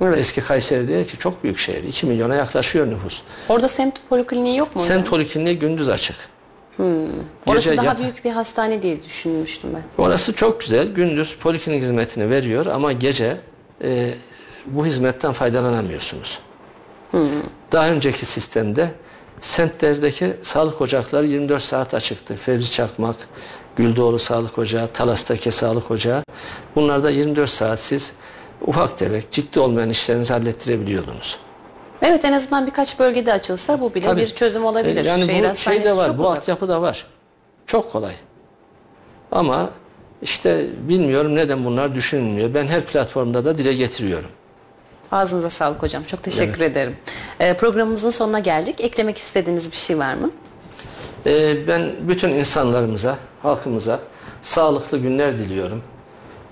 Evet. 0.00 0.18
Eski 0.18 0.40
Kayseri 0.40 0.88
değil 0.88 1.06
ki 1.06 1.18
çok 1.18 1.44
büyük 1.44 1.58
şehir. 1.58 1.84
2 1.84 2.06
milyona 2.06 2.34
yaklaşıyor 2.34 2.86
nüfus. 2.86 3.22
Orada 3.48 3.68
semt 3.68 3.94
polikliniği 4.08 4.56
yok 4.56 4.76
mu? 4.76 4.82
Semt 4.82 5.08
polikliniği 5.08 5.58
gündüz 5.58 5.88
açık. 5.88 6.16
Hmm. 6.76 6.86
Orası 7.46 7.76
daha 7.76 7.86
yata- 7.86 8.02
büyük 8.02 8.24
bir 8.24 8.30
hastane 8.30 8.82
diye 8.82 9.02
düşünmüştüm 9.02 9.70
ben. 9.74 9.82
Orası 10.04 10.32
çok 10.32 10.60
güzel. 10.60 10.86
Gündüz 10.88 11.36
poliklinik 11.36 11.82
hizmetini 11.82 12.30
veriyor 12.30 12.66
ama 12.66 12.92
gece 12.92 13.36
e, 13.84 14.10
bu 14.66 14.86
hizmetten 14.86 15.32
faydalanamıyorsunuz. 15.32 16.38
Hmm. 17.10 17.20
Daha 17.72 17.88
önceki 17.88 18.26
sistemde 18.26 18.90
semtlerdeki 19.40 20.32
sağlık 20.42 20.80
ocakları 20.80 21.26
24 21.26 21.62
saat 21.62 21.94
açıktı. 21.94 22.36
Fevzi 22.36 22.72
Çakmak, 22.72 23.16
Güldoğlu 23.76 24.18
Sağlık 24.18 24.58
Ocağı, 24.58 24.86
Talas'taki 24.86 25.50
Sağlık 25.50 25.90
Ocağı. 25.90 26.22
Bunlarda 26.76 27.10
24 27.10 27.50
saat 27.50 27.78
siz 27.78 28.12
ufak 28.66 28.98
tefek 28.98 29.30
ciddi 29.32 29.60
olmayan 29.60 29.90
işlerinizi 29.90 30.32
hallettirebiliyordunuz. 30.32 31.38
Evet 32.02 32.24
en 32.24 32.32
azından 32.32 32.66
birkaç 32.66 32.98
bölgede 32.98 33.32
açılsa 33.32 33.80
bu 33.80 33.94
bile 33.94 34.04
Tabii. 34.04 34.20
bir 34.20 34.26
çözüm 34.26 34.64
olabilir. 34.64 35.04
Yani 35.04 35.26
Şehir 35.26 35.50
bu 35.50 35.56
şey 35.56 35.84
de 35.84 35.96
var, 35.96 36.18
bu 36.18 36.22
uzak. 36.22 36.36
altyapı 36.36 36.68
da 36.68 36.82
var. 36.82 37.06
Çok 37.66 37.92
kolay. 37.92 38.12
Ama 39.32 39.70
işte 40.22 40.66
bilmiyorum 40.88 41.34
neden 41.34 41.64
bunlar 41.64 41.94
düşünülmüyor. 41.94 42.54
Ben 42.54 42.66
her 42.66 42.80
platformda 42.80 43.44
da 43.44 43.58
dile 43.58 43.74
getiriyorum. 43.74 44.30
Ağzınıza 45.12 45.50
sağlık 45.50 45.82
hocam. 45.82 46.04
Çok 46.04 46.22
teşekkür 46.22 46.60
evet. 46.60 46.72
ederim. 46.72 46.96
Ee, 47.40 47.54
programımızın 47.54 48.10
sonuna 48.10 48.38
geldik. 48.38 48.80
Eklemek 48.80 49.18
istediğiniz 49.18 49.70
bir 49.72 49.76
şey 49.76 49.98
var 49.98 50.14
mı? 50.14 50.30
Ee, 51.26 51.66
ben 51.68 51.90
bütün 52.00 52.28
insanlarımıza, 52.28 53.18
halkımıza 53.42 54.00
sağlıklı 54.42 54.98
günler 54.98 55.38
diliyorum. 55.38 55.82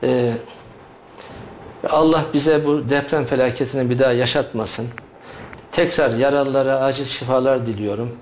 Ee, 0.02 0.32
Allah 1.90 2.24
bize 2.34 2.66
bu 2.66 2.90
deprem 2.90 3.24
felaketini 3.24 3.90
bir 3.90 3.98
daha 3.98 4.12
yaşatmasın. 4.12 4.88
Tekrar 5.78 6.12
yaralılara 6.12 6.80
acil 6.80 7.04
şifalar 7.04 7.66
diliyorum. 7.66 8.18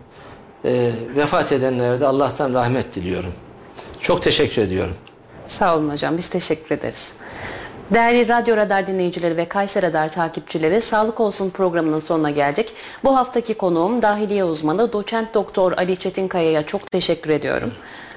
Ee, 0.65 0.91
vefat 1.17 1.53
edenlere 1.53 2.01
de 2.01 2.07
Allah'tan 2.07 2.55
rahmet 2.55 2.95
diliyorum. 2.95 3.33
Çok 4.01 4.23
teşekkür 4.23 4.63
ediyorum. 4.63 4.95
Sağ 5.47 5.77
olun 5.77 5.89
hocam. 5.91 6.17
Biz 6.17 6.29
teşekkür 6.29 6.75
ederiz. 6.75 7.13
Değerli 7.95 8.29
Radyo 8.29 8.57
Radar 8.57 8.87
dinleyicileri 8.87 9.37
ve 9.37 9.49
Kayser 9.49 9.83
Radar 9.83 10.09
takipçileri 10.09 10.81
Sağlık 10.81 11.21
Olsun 11.21 11.51
programının 11.51 12.01
sonuna 12.01 12.31
geldik. 12.31 12.73
Bu 13.05 13.17
haftaki 13.17 13.55
konuğum 13.55 14.03
dahiliye 14.03 14.45
uzmanı 14.45 14.93
doçent 14.93 15.35
doktor 15.35 15.73
Ali 15.73 15.97
Çetinkaya'ya 15.97 16.67
çok 16.67 16.91
teşekkür 16.91 17.31
ediyorum. 17.31 17.73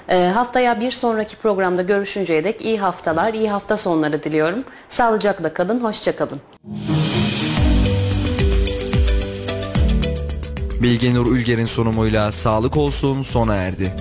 E, 0.09 0.31
haftaya 0.33 0.79
bir 0.79 0.91
sonraki 0.91 1.35
programda 1.35 1.81
görüşünceye 1.81 2.43
dek 2.43 2.65
iyi 2.65 2.79
haftalar, 2.79 3.33
iyi 3.33 3.49
hafta 3.49 3.77
sonları 3.77 4.23
diliyorum. 4.23 4.63
Sağlıcakla 4.89 5.53
kalın, 5.53 5.79
hoşçakalın. 5.79 6.41
Bilgenur 10.81 11.27
Ülger'in 11.27 11.65
sunumuyla 11.65 12.31
Sağlık 12.31 12.77
Olsun 12.77 13.23
sona 13.23 13.55
erdi. 13.55 13.93